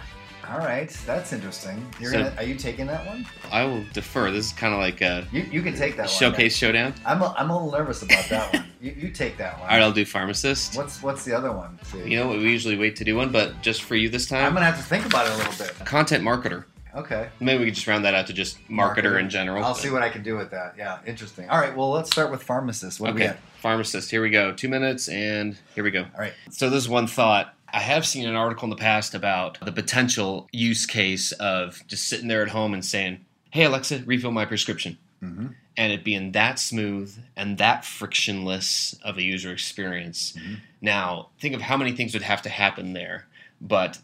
All 0.50 0.58
right, 0.58 0.90
that's 1.06 1.32
interesting. 1.32 1.82
You're 1.98 2.12
So- 2.12 2.18
gonna, 2.24 2.34
are 2.36 2.42
you 2.44 2.54
taking 2.54 2.86
that 2.88 3.06
one? 3.06 3.24
I 3.50 3.64
will 3.64 3.82
defer. 3.94 4.30
This 4.30 4.48
is 4.48 4.52
kind 4.52 4.74
of 4.74 4.78
like 4.80 5.00
a 5.00 5.26
You, 5.32 5.44
you 5.50 5.62
can 5.62 5.74
take 5.74 5.96
that 5.96 6.02
one. 6.02 6.08
showcase 6.12 6.54
showdown. 6.54 6.92
I'm 7.06 7.22
a, 7.22 7.34
I'm 7.38 7.48
a 7.48 7.54
little 7.54 7.72
nervous 7.72 8.02
about 8.02 8.28
that 8.28 8.52
one. 8.52 8.64
You, 8.78 8.92
you 8.92 9.08
take 9.10 9.38
that 9.38 9.54
one. 9.58 9.62
All 9.70 9.74
right, 9.74 9.82
I'll 9.82 9.90
do 9.90 10.04
pharmacist. 10.04 10.76
What's 10.76 11.02
what's 11.02 11.24
the 11.24 11.32
other 11.34 11.50
one? 11.50 11.78
See. 11.82 12.10
You 12.10 12.18
know? 12.18 12.28
We 12.28 12.40
usually 12.50 12.76
wait 12.76 12.94
to 12.96 13.04
do 13.04 13.16
one, 13.16 13.32
but 13.32 13.62
just 13.62 13.82
for 13.84 13.96
you 13.96 14.10
this 14.10 14.26
time? 14.26 14.40
I'm 14.40 14.44
time, 14.48 14.54
gonna 14.56 14.66
have 14.66 14.76
to 14.76 14.82
think 14.82 15.06
about 15.06 15.26
it 15.26 15.32
a 15.32 15.36
little 15.38 15.66
bit. 15.66 15.86
content 15.86 16.22
marketer. 16.22 16.64
Okay. 16.96 17.28
Maybe 17.40 17.58
we 17.60 17.64
could 17.66 17.74
just 17.74 17.86
round 17.86 18.04
that 18.06 18.14
out 18.14 18.26
to 18.28 18.32
just 18.32 18.58
marketer, 18.68 18.96
Marketer. 19.02 19.20
in 19.20 19.28
general. 19.30 19.62
I'll 19.64 19.74
but- 19.74 19.80
see 19.82 19.90
what 19.90 20.02
I 20.02 20.08
can 20.08 20.22
do 20.22 20.36
with 20.36 20.50
that. 20.50 20.74
Yeah, 20.78 20.98
interesting. 21.06 21.48
All 21.50 21.58
right, 21.60 21.76
well, 21.76 21.90
let's 21.90 22.10
start 22.10 22.30
with 22.30 22.42
pharmacist. 22.42 23.00
What 23.00 23.08
do 23.08 23.14
we 23.14 23.24
Okay, 23.28 23.36
pharmacist. 23.60 24.10
Here 24.10 24.22
we 24.22 24.30
go. 24.30 24.52
Two 24.52 24.68
minutes, 24.68 25.08
and 25.08 25.56
here 25.74 25.84
we 25.84 25.90
go. 25.90 26.02
All 26.02 26.20
right. 26.20 26.32
So 26.50 26.70
this 26.70 26.82
is 26.84 26.88
one 26.88 27.06
thought. 27.06 27.52
I 27.72 27.80
have 27.80 28.06
seen 28.06 28.26
an 28.26 28.34
article 28.36 28.64
in 28.64 28.70
the 28.70 28.76
past 28.76 29.14
about 29.14 29.58
the 29.62 29.72
potential 29.72 30.48
use 30.52 30.86
case 30.86 31.32
of 31.32 31.82
just 31.86 32.08
sitting 32.08 32.28
there 32.28 32.42
at 32.42 32.48
home 32.48 32.72
and 32.72 32.82
saying, 32.84 33.24
"Hey 33.50 33.64
Alexa, 33.64 34.04
refill 34.06 34.30
my 34.30 34.46
prescription," 34.46 34.96
Mm-hmm. 35.22 35.48
and 35.76 35.92
it 35.92 36.04
being 36.04 36.32
that 36.32 36.58
smooth 36.58 37.14
and 37.36 37.58
that 37.58 37.84
frictionless 37.84 38.94
of 39.02 39.18
a 39.18 39.22
user 39.22 39.52
experience. 39.52 40.32
Mhm. 40.38 40.60
Now, 40.80 41.28
think 41.40 41.54
of 41.54 41.60
how 41.62 41.76
many 41.76 41.92
things 41.92 42.14
would 42.14 42.22
have 42.22 42.40
to 42.42 42.48
happen 42.48 42.92
there, 42.94 43.26
but 43.60 43.98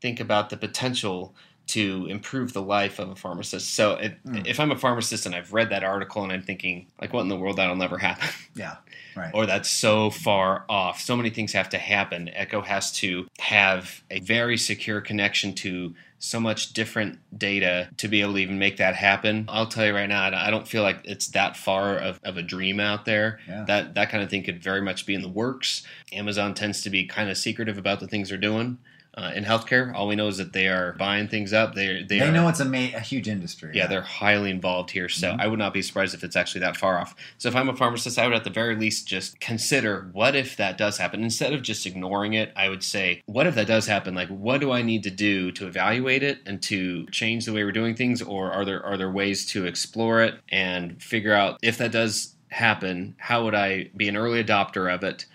think 0.00 0.20
about 0.20 0.50
the 0.50 0.56
potential 0.56 1.34
to 1.68 2.06
improve 2.10 2.52
the 2.52 2.62
life 2.62 2.98
of 2.98 3.08
a 3.10 3.16
pharmacist. 3.16 3.74
So, 3.74 3.94
if, 3.94 4.12
Mm. 4.26 4.46
if 4.46 4.60
I'm 4.60 4.70
a 4.70 4.76
pharmacist 4.76 5.26
and 5.26 5.34
I've 5.34 5.52
read 5.52 5.70
that 5.70 5.82
article 5.84 6.22
and 6.22 6.32
I'm 6.32 6.42
thinking, 6.42 6.86
like, 7.00 7.12
what 7.12 7.22
in 7.22 7.28
the 7.28 7.36
world? 7.36 7.56
That'll 7.56 7.76
never 7.76 7.98
happen 7.98 8.28
Yeah. 8.54 8.76
Right. 9.16 9.30
or 9.32 9.46
that's 9.46 9.70
so 9.70 10.10
far 10.10 10.64
off. 10.68 11.00
So 11.00 11.16
many 11.16 11.30
things 11.30 11.52
have 11.52 11.68
to 11.70 11.78
happen. 11.78 12.28
Echo 12.34 12.60
has 12.62 12.90
to 12.98 13.26
have 13.38 14.02
a 14.10 14.20
very 14.20 14.56
secure 14.58 15.00
connection 15.00 15.54
to 15.54 15.94
so 16.18 16.40
much 16.40 16.72
different 16.72 17.18
data 17.36 17.88
to 17.98 18.08
be 18.08 18.22
able 18.22 18.32
to 18.32 18.38
even 18.40 18.58
make 18.58 18.78
that 18.78 18.96
happen. 18.96 19.44
I'll 19.48 19.66
tell 19.66 19.86
you 19.86 19.94
right 19.94 20.08
now, 20.08 20.24
I 20.34 20.50
don't 20.50 20.66
feel 20.66 20.82
like 20.82 21.00
it's 21.04 21.28
that 21.28 21.56
far 21.56 21.96
of, 21.96 22.18
of 22.24 22.36
a 22.38 22.42
dream 22.42 22.80
out 22.80 23.04
there. 23.04 23.40
Yeah. 23.46 23.64
That 23.66 23.94
that 23.94 24.10
kind 24.10 24.22
of 24.22 24.30
thing 24.30 24.42
could 24.42 24.62
very 24.62 24.80
much 24.80 25.06
be 25.06 25.14
in 25.14 25.22
the 25.22 25.28
works. 25.28 25.82
Amazon 26.12 26.54
tends 26.54 26.82
to 26.82 26.90
be 26.90 27.04
kind 27.06 27.28
of 27.30 27.36
secretive 27.36 27.78
about 27.78 28.00
the 28.00 28.08
things 28.08 28.30
they're 28.30 28.38
doing. 28.38 28.78
Uh, 29.16 29.30
in 29.34 29.44
healthcare, 29.44 29.94
all 29.94 30.08
we 30.08 30.16
know 30.16 30.26
is 30.26 30.38
that 30.38 30.52
they 30.52 30.66
are 30.66 30.92
buying 30.94 31.28
things 31.28 31.52
up. 31.52 31.74
They 31.74 32.02
they, 32.08 32.18
they 32.18 32.20
are, 32.20 32.32
know 32.32 32.48
it's 32.48 32.58
a, 32.58 32.64
ma- 32.64 32.78
a 32.96 33.00
huge 33.00 33.28
industry. 33.28 33.70
yeah, 33.74 33.86
they're 33.86 34.00
highly 34.02 34.50
involved 34.50 34.90
here, 34.90 35.08
so 35.08 35.32
Mhm. 35.32 35.40
I 35.40 35.46
would 35.46 35.58
not 35.60 35.72
be 35.72 35.82
surprised 35.82 36.14
if 36.14 36.24
it's 36.24 36.34
actually 36.34 36.62
that 36.62 36.76
far 36.76 36.98
off. 36.98 37.14
So 37.38 37.48
if 37.48 37.54
I'm 37.54 37.68
a 37.68 37.76
pharmacist, 37.76 38.18
I 38.18 38.26
would 38.26 38.34
at 38.34 38.42
the 38.42 38.50
very 38.50 38.74
least 38.74 39.06
just 39.06 39.38
consider 39.38 40.08
what 40.12 40.34
if 40.34 40.56
that 40.56 40.76
does 40.76 40.98
happen. 40.98 41.22
Instead 41.22 41.52
of 41.52 41.62
just 41.62 41.86
ignoring 41.86 42.32
it, 42.32 42.52
I 42.56 42.68
would 42.68 42.82
say, 42.82 43.22
what 43.26 43.46
if 43.46 43.54
that 43.54 43.68
does 43.68 43.86
happen? 43.86 44.14
Like, 44.16 44.28
what 44.28 44.60
do 44.60 44.72
I 44.72 44.82
need 44.82 45.04
to 45.04 45.10
do 45.10 45.52
to 45.52 45.66
evaluate 45.68 46.24
it 46.24 46.40
and 46.44 46.60
to 46.64 47.06
change 47.06 47.44
the 47.44 47.52
way 47.52 47.62
we're 47.62 47.70
doing 47.72 47.94
things, 47.94 48.20
or 48.20 48.50
are 48.50 48.64
there 48.64 48.84
are 48.84 48.96
there 48.96 49.10
ways 49.10 49.46
to 49.52 49.64
explore 49.64 50.22
it 50.22 50.34
and 50.50 51.00
figure 51.00 51.34
out 51.34 51.58
if 51.62 51.78
that 51.78 51.92
does 51.92 52.34
happen? 52.48 53.14
How 53.18 53.44
would 53.44 53.54
I 53.54 53.90
be 53.96 54.08
an 54.08 54.16
early 54.16 54.42
adopter 54.42 54.92
of 54.92 55.04
it? 55.04 55.26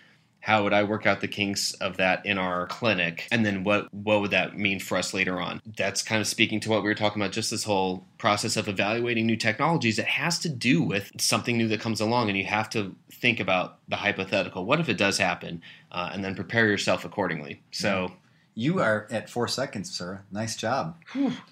How 0.49 0.63
would 0.63 0.73
I 0.73 0.81
work 0.83 1.05
out 1.05 1.21
the 1.21 1.27
kinks 1.27 1.73
of 1.73 1.97
that 1.97 2.25
in 2.25 2.39
our 2.39 2.65
clinic? 2.65 3.27
And 3.31 3.45
then 3.45 3.63
what 3.63 3.93
what 3.93 4.19
would 4.19 4.31
that 4.31 4.57
mean 4.57 4.79
for 4.79 4.97
us 4.97 5.13
later 5.13 5.39
on? 5.39 5.61
That's 5.77 6.01
kind 6.01 6.19
of 6.19 6.25
speaking 6.25 6.59
to 6.61 6.71
what 6.71 6.81
we 6.81 6.89
were 6.89 6.95
talking 6.95 7.21
about, 7.21 7.33
just 7.33 7.51
this 7.51 7.65
whole 7.65 8.03
process 8.17 8.57
of 8.57 8.67
evaluating 8.67 9.27
new 9.27 9.37
technologies. 9.37 9.99
It 9.99 10.07
has 10.07 10.39
to 10.39 10.49
do 10.49 10.81
with 10.81 11.11
something 11.21 11.55
new 11.55 11.67
that 11.67 11.81
comes 11.81 12.01
along, 12.01 12.29
and 12.29 12.37
you 12.37 12.45
have 12.45 12.67
to 12.71 12.95
think 13.11 13.39
about 13.39 13.77
the 13.89 13.97
hypothetical. 13.97 14.65
What 14.65 14.79
if 14.79 14.89
it 14.89 14.97
does 14.97 15.19
happen? 15.19 15.61
Uh, 15.91 16.09
and 16.11 16.25
then 16.25 16.33
prepare 16.33 16.65
yourself 16.65 17.05
accordingly. 17.05 17.61
So 17.69 18.13
You 18.55 18.79
are 18.79 19.07
at 19.11 19.29
four 19.29 19.47
seconds, 19.47 19.91
sir. 19.91 20.23
Nice 20.31 20.55
job. 20.55 20.97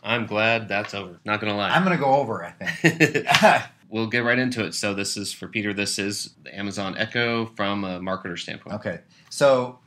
I'm 0.01 0.25
glad 0.25 0.67
that's 0.67 0.95
over. 0.95 1.19
Not 1.23 1.39
gonna 1.39 1.55
lie. 1.55 1.69
I'm 1.69 1.83
gonna 1.83 1.97
go 1.97 2.15
over. 2.15 2.43
I 2.43 2.51
think. 2.51 3.27
we'll 3.89 4.07
get 4.07 4.23
right 4.23 4.39
into 4.39 4.63
it. 4.65 4.73
So 4.75 4.93
this 4.93 5.17
is 5.17 5.33
for 5.33 5.47
Peter. 5.47 5.73
This 5.73 5.97
is 5.99 6.33
the 6.43 6.57
Amazon 6.57 6.95
Echo 6.97 7.45
from 7.47 7.83
a 7.83 7.99
marketer 7.99 8.37
standpoint. 8.37 8.75
okay. 8.77 8.99
So 9.29 9.79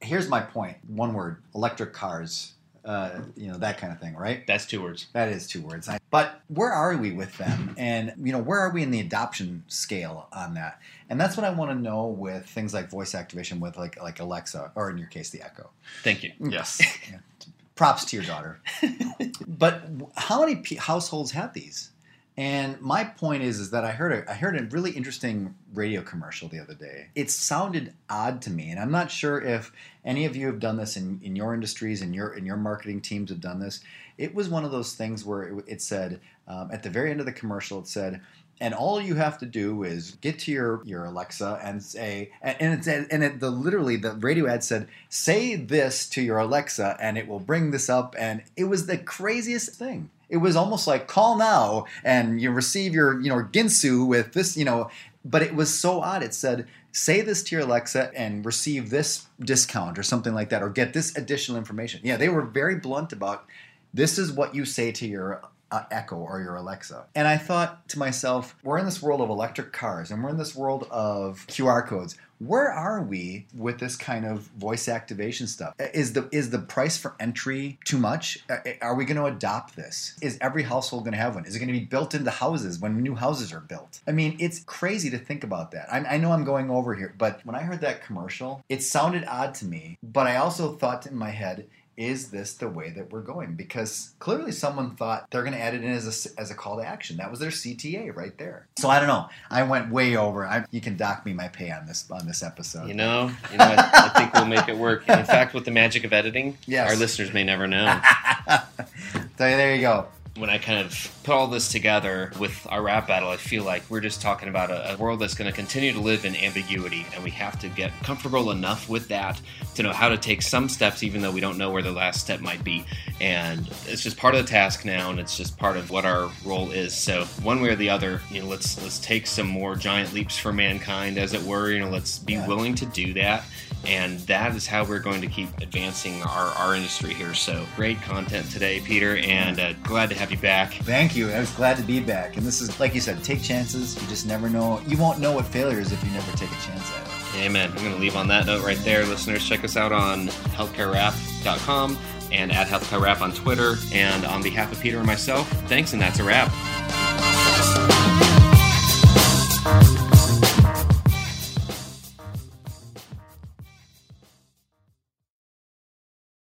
here's 0.00 0.28
my 0.28 0.40
point. 0.40 0.76
One 0.86 1.14
word: 1.14 1.42
electric 1.54 1.92
cars. 1.92 2.54
Uh, 2.84 3.20
you 3.36 3.48
know 3.48 3.58
that 3.58 3.76
kind 3.76 3.92
of 3.92 4.00
thing, 4.00 4.14
right? 4.16 4.46
That's 4.46 4.64
two 4.64 4.80
words. 4.80 5.08
That 5.12 5.28
is 5.28 5.46
two 5.46 5.60
words. 5.60 5.88
I- 5.90 5.98
But 6.10 6.40
where 6.48 6.70
are 6.72 6.96
we 6.96 7.10
with 7.12 7.36
them? 7.36 7.74
And 7.76 8.14
you 8.22 8.32
know, 8.32 8.38
where 8.38 8.60
are 8.60 8.70
we 8.70 8.82
in 8.82 8.90
the 8.90 9.00
adoption 9.00 9.62
scale 9.68 10.26
on 10.32 10.54
that? 10.54 10.80
And 11.10 11.20
that's 11.20 11.36
what 11.36 11.44
I 11.44 11.50
want 11.50 11.70
to 11.70 11.74
know 11.74 12.06
with 12.06 12.46
things 12.46 12.72
like 12.72 12.88
voice 12.88 13.14
activation 13.14 13.60
with 13.60 13.76
like 13.76 14.00
like 14.02 14.20
Alexa, 14.20 14.72
or 14.74 14.88
in 14.90 14.96
your 14.96 15.08
case, 15.08 15.28
the 15.28 15.42
Echo. 15.42 15.68
Thank 16.02 16.22
you. 16.22 16.32
Yes. 16.40 16.80
Props 17.74 18.04
to 18.06 18.16
your 18.16 18.24
daughter. 18.24 18.58
but 19.46 19.82
how 20.16 20.40
many 20.40 20.56
pe 20.56 20.76
households 20.76 21.30
have 21.32 21.52
these? 21.52 21.90
And 22.38 22.80
my 22.80 23.02
point 23.02 23.42
is, 23.42 23.58
is 23.58 23.72
that 23.72 23.84
I 23.84 23.90
heard 23.90 24.12
a, 24.12 24.30
I 24.30 24.34
heard 24.34 24.56
a 24.56 24.62
really 24.66 24.92
interesting 24.92 25.56
radio 25.74 26.02
commercial 26.02 26.48
the 26.48 26.60
other 26.60 26.72
day. 26.72 27.08
It 27.16 27.32
sounded 27.32 27.94
odd 28.08 28.40
to 28.42 28.50
me, 28.50 28.70
and 28.70 28.78
I'm 28.78 28.92
not 28.92 29.10
sure 29.10 29.40
if 29.40 29.72
any 30.04 30.24
of 30.24 30.36
you 30.36 30.46
have 30.46 30.60
done 30.60 30.76
this 30.76 30.96
in, 30.96 31.18
in 31.24 31.34
your 31.34 31.52
industries 31.52 32.00
and 32.00 32.14
your 32.14 32.34
in 32.34 32.46
your 32.46 32.56
marketing 32.56 33.00
teams 33.00 33.30
have 33.30 33.40
done 33.40 33.58
this. 33.58 33.80
It 34.18 34.36
was 34.36 34.48
one 34.48 34.64
of 34.64 34.70
those 34.70 34.94
things 34.94 35.24
where 35.24 35.42
it, 35.42 35.64
it 35.66 35.82
said 35.82 36.20
um, 36.46 36.70
at 36.72 36.84
the 36.84 36.90
very 36.90 37.10
end 37.10 37.18
of 37.18 37.26
the 37.26 37.32
commercial, 37.32 37.80
it 37.80 37.88
said, 37.88 38.20
and 38.60 38.74
all 38.74 39.00
you 39.00 39.14
have 39.14 39.38
to 39.38 39.46
do 39.46 39.82
is 39.84 40.16
get 40.20 40.38
to 40.40 40.52
your 40.52 40.82
your 40.84 41.04
Alexa 41.04 41.60
and 41.62 41.82
say, 41.82 42.32
and 42.42 42.56
and 42.60 42.78
it 42.78 42.84
said, 42.84 43.06
and 43.10 43.22
it, 43.22 43.40
the 43.40 43.50
literally 43.50 43.96
the 43.96 44.12
radio 44.12 44.46
ad 44.46 44.64
said, 44.64 44.88
say 45.08 45.54
this 45.54 46.08
to 46.10 46.22
your 46.22 46.38
Alexa, 46.38 46.96
and 47.00 47.16
it 47.16 47.28
will 47.28 47.40
bring 47.40 47.70
this 47.70 47.88
up, 47.88 48.14
and 48.18 48.42
it 48.56 48.64
was 48.64 48.86
the 48.86 48.98
craziest 48.98 49.74
thing. 49.74 50.10
It 50.28 50.38
was 50.38 50.56
almost 50.56 50.86
like 50.86 51.08
call 51.08 51.38
now 51.38 51.86
and 52.04 52.40
you 52.40 52.50
receive 52.50 52.94
your 52.94 53.20
you 53.20 53.30
know 53.30 53.44
Ginsu 53.44 54.06
with 54.06 54.32
this 54.32 54.56
you 54.56 54.64
know, 54.64 54.90
but 55.24 55.42
it 55.42 55.54
was 55.54 55.72
so 55.72 56.00
odd. 56.00 56.22
It 56.22 56.34
said 56.34 56.66
say 56.92 57.20
this 57.20 57.42
to 57.44 57.54
your 57.54 57.64
Alexa 57.64 58.10
and 58.14 58.44
receive 58.44 58.90
this 58.90 59.26
discount 59.40 59.98
or 59.98 60.02
something 60.02 60.34
like 60.34 60.50
that, 60.50 60.62
or 60.62 60.68
get 60.68 60.92
this 60.92 61.16
additional 61.16 61.58
information. 61.58 62.00
Yeah, 62.02 62.16
they 62.16 62.28
were 62.28 62.42
very 62.42 62.76
blunt 62.76 63.12
about 63.12 63.46
this 63.94 64.18
is 64.18 64.32
what 64.32 64.54
you 64.54 64.64
say 64.64 64.92
to 64.92 65.06
your 65.06 65.42
uh, 65.70 65.82
Echo 65.90 66.16
or 66.16 66.40
your 66.40 66.56
Alexa. 66.56 67.06
And 67.14 67.26
I 67.26 67.36
thought 67.36 67.88
to 67.90 67.98
myself, 67.98 68.56
we're 68.62 68.78
in 68.78 68.84
this 68.84 69.02
world 69.02 69.20
of 69.20 69.30
electric 69.30 69.72
cars 69.72 70.10
and 70.10 70.22
we're 70.22 70.30
in 70.30 70.38
this 70.38 70.54
world 70.54 70.86
of 70.90 71.46
QR 71.48 71.86
codes. 71.86 72.16
Where 72.38 72.70
are 72.70 73.02
we 73.02 73.46
with 73.52 73.80
this 73.80 73.96
kind 73.96 74.24
of 74.24 74.42
voice 74.42 74.88
activation 74.88 75.48
stuff? 75.48 75.74
Is 75.92 76.12
the 76.12 76.28
is 76.30 76.50
the 76.50 76.60
price 76.60 76.96
for 76.96 77.16
entry 77.18 77.78
too 77.84 77.98
much? 77.98 78.38
Are 78.80 78.94
we 78.94 79.04
going 79.04 79.16
to 79.16 79.24
adopt 79.24 79.74
this? 79.74 80.16
Is 80.22 80.38
every 80.40 80.62
household 80.62 81.02
going 81.02 81.14
to 81.14 81.18
have 81.18 81.34
one? 81.34 81.46
Is 81.46 81.56
it 81.56 81.58
going 81.58 81.72
to 81.72 81.78
be 81.78 81.84
built 81.84 82.14
into 82.14 82.30
houses 82.30 82.78
when 82.78 83.02
new 83.02 83.16
houses 83.16 83.52
are 83.52 83.60
built? 83.60 84.00
I 84.06 84.12
mean, 84.12 84.36
it's 84.38 84.60
crazy 84.60 85.10
to 85.10 85.18
think 85.18 85.42
about 85.42 85.72
that. 85.72 85.92
I, 85.92 85.98
I 85.98 86.16
know 86.18 86.30
I'm 86.30 86.44
going 86.44 86.70
over 86.70 86.94
here, 86.94 87.12
but 87.18 87.40
when 87.44 87.56
I 87.56 87.62
heard 87.62 87.80
that 87.80 88.04
commercial, 88.04 88.62
it 88.68 88.84
sounded 88.84 89.24
odd 89.26 89.54
to 89.56 89.66
me. 89.66 89.98
But 90.04 90.28
I 90.28 90.36
also 90.36 90.76
thought 90.76 91.06
in 91.06 91.16
my 91.16 91.30
head, 91.30 91.66
is 91.98 92.30
this 92.30 92.54
the 92.54 92.68
way 92.68 92.90
that 92.90 93.10
we're 93.10 93.22
going? 93.22 93.54
Because 93.54 94.14
clearly 94.20 94.52
someone 94.52 94.94
thought 94.94 95.28
they're 95.30 95.42
going 95.42 95.52
to 95.52 95.60
add 95.60 95.74
it 95.74 95.82
in 95.82 95.90
as 95.90 96.26
a, 96.36 96.40
as 96.40 96.50
a 96.50 96.54
call 96.54 96.76
to 96.78 96.86
action. 96.86 97.16
That 97.16 97.28
was 97.30 97.40
their 97.40 97.50
CTA 97.50 98.14
right 98.14 98.38
there. 98.38 98.68
So 98.78 98.88
I 98.88 99.00
don't 99.00 99.08
know. 99.08 99.28
I 99.50 99.64
went 99.64 99.90
way 99.90 100.16
over. 100.16 100.46
I, 100.46 100.64
you 100.70 100.80
can 100.80 100.96
dock 100.96 101.26
me 101.26 101.32
my 101.32 101.48
pay 101.48 101.72
on 101.72 101.86
this 101.86 102.08
on 102.10 102.26
this 102.26 102.42
episode. 102.42 102.86
You 102.86 102.94
know, 102.94 103.32
you 103.50 103.58
know, 103.58 103.64
I, 103.64 103.90
I 103.92 104.18
think 104.18 104.32
we'll 104.32 104.46
make 104.46 104.68
it 104.68 104.76
work. 104.76 105.08
In 105.08 105.24
fact, 105.24 105.54
with 105.54 105.64
the 105.64 105.72
magic 105.72 106.04
of 106.04 106.12
editing, 106.12 106.56
yes. 106.66 106.88
our 106.88 106.96
listeners 106.96 107.32
may 107.34 107.42
never 107.42 107.66
know. 107.66 108.00
so 108.48 109.26
there 109.36 109.74
you 109.74 109.80
go 109.80 110.06
when 110.38 110.50
I 110.50 110.58
kind 110.58 110.78
of 110.78 111.10
put 111.24 111.34
all 111.34 111.46
this 111.48 111.68
together 111.68 112.32
with 112.38 112.66
our 112.70 112.82
rap 112.82 113.08
battle, 113.08 113.28
I 113.28 113.36
feel 113.36 113.64
like 113.64 113.82
we're 113.88 114.00
just 114.00 114.22
talking 114.22 114.48
about 114.48 114.70
a, 114.70 114.94
a 114.94 114.96
world 114.96 115.20
that's 115.20 115.34
going 115.34 115.50
to 115.50 115.54
continue 115.54 115.92
to 115.92 116.00
live 116.00 116.24
in 116.24 116.36
ambiguity, 116.36 117.06
and 117.14 117.24
we 117.24 117.30
have 117.32 117.58
to 117.60 117.68
get 117.68 117.92
comfortable 118.02 118.50
enough 118.50 118.88
with 118.88 119.08
that 119.08 119.40
to 119.74 119.82
know 119.82 119.92
how 119.92 120.08
to 120.08 120.16
take 120.16 120.42
some 120.42 120.68
steps, 120.68 121.02
even 121.02 121.20
though 121.20 121.30
we 121.30 121.40
don't 121.40 121.58
know 121.58 121.70
where 121.70 121.82
the 121.82 121.92
last 121.92 122.20
step 122.20 122.40
might 122.40 122.62
be. 122.64 122.84
And 123.20 123.68
it's 123.86 124.02
just 124.02 124.16
part 124.16 124.34
of 124.34 124.44
the 124.44 124.48
task 124.48 124.84
now, 124.84 125.10
and 125.10 125.18
it's 125.18 125.36
just 125.36 125.58
part 125.58 125.76
of 125.76 125.90
what 125.90 126.04
our 126.04 126.30
role 126.44 126.70
is. 126.70 126.94
So 126.94 127.24
one 127.42 127.60
way 127.60 127.70
or 127.70 127.76
the 127.76 127.90
other, 127.90 128.20
you 128.30 128.42
know, 128.42 128.48
let's 128.48 128.80
let's 128.82 128.98
take 128.98 129.26
some 129.26 129.46
more 129.46 129.74
giant 129.74 130.12
leaps 130.12 130.38
for 130.38 130.52
mankind, 130.52 131.18
as 131.18 131.34
it 131.34 131.42
were. 131.42 131.70
You 131.70 131.80
know, 131.80 131.90
let's 131.90 132.18
be 132.18 132.38
willing 132.38 132.74
to 132.76 132.86
do 132.86 133.12
that 133.14 133.44
and 133.86 134.18
that 134.20 134.54
is 134.54 134.66
how 134.66 134.84
we're 134.84 134.98
going 134.98 135.20
to 135.20 135.26
keep 135.26 135.48
advancing 135.58 136.22
our, 136.22 136.46
our 136.54 136.74
industry 136.74 137.14
here. 137.14 137.34
So 137.34 137.64
great 137.76 138.00
content 138.02 138.50
today, 138.50 138.80
Peter, 138.80 139.16
and 139.18 139.58
uh, 139.58 139.72
glad 139.84 140.10
to 140.10 140.16
have 140.16 140.30
you 140.30 140.38
back. 140.38 140.74
Thank 140.74 141.16
you. 141.16 141.30
I 141.30 141.40
was 141.40 141.50
glad 141.52 141.76
to 141.76 141.82
be 141.82 142.00
back. 142.00 142.36
And 142.36 142.46
this 142.46 142.60
is, 142.60 142.78
like 142.80 142.94
you 142.94 143.00
said, 143.00 143.22
take 143.24 143.42
chances. 143.42 144.00
You 144.00 144.08
just 144.08 144.26
never 144.26 144.48
know. 144.48 144.80
You 144.86 144.98
won't 144.98 145.18
know 145.20 145.32
what 145.32 145.46
failure 145.46 145.80
is 145.80 145.92
if 145.92 146.02
you 146.04 146.10
never 146.10 146.30
take 146.36 146.50
a 146.50 146.60
chance 146.62 146.90
at 146.92 147.06
it. 147.06 147.44
Amen. 147.46 147.70
I'm 147.70 147.78
going 147.78 147.92
to 147.92 148.00
leave 148.00 148.16
on 148.16 148.28
that 148.28 148.46
note 148.46 148.64
right 148.64 148.78
there. 148.78 149.04
Listeners, 149.04 149.46
check 149.46 149.64
us 149.64 149.76
out 149.76 149.92
on 149.92 150.28
healthcarewrap.com 150.28 151.98
and 152.32 152.52
at 152.52 152.66
healthcarewrap 152.66 153.20
on 153.20 153.32
Twitter. 153.32 153.76
And 153.92 154.24
on 154.24 154.42
behalf 154.42 154.72
of 154.72 154.80
Peter 154.80 154.98
and 154.98 155.06
myself, 155.06 155.48
thanks, 155.68 155.92
and 155.92 156.02
that's 156.02 156.18
a 156.18 156.24
wrap. 156.24 156.48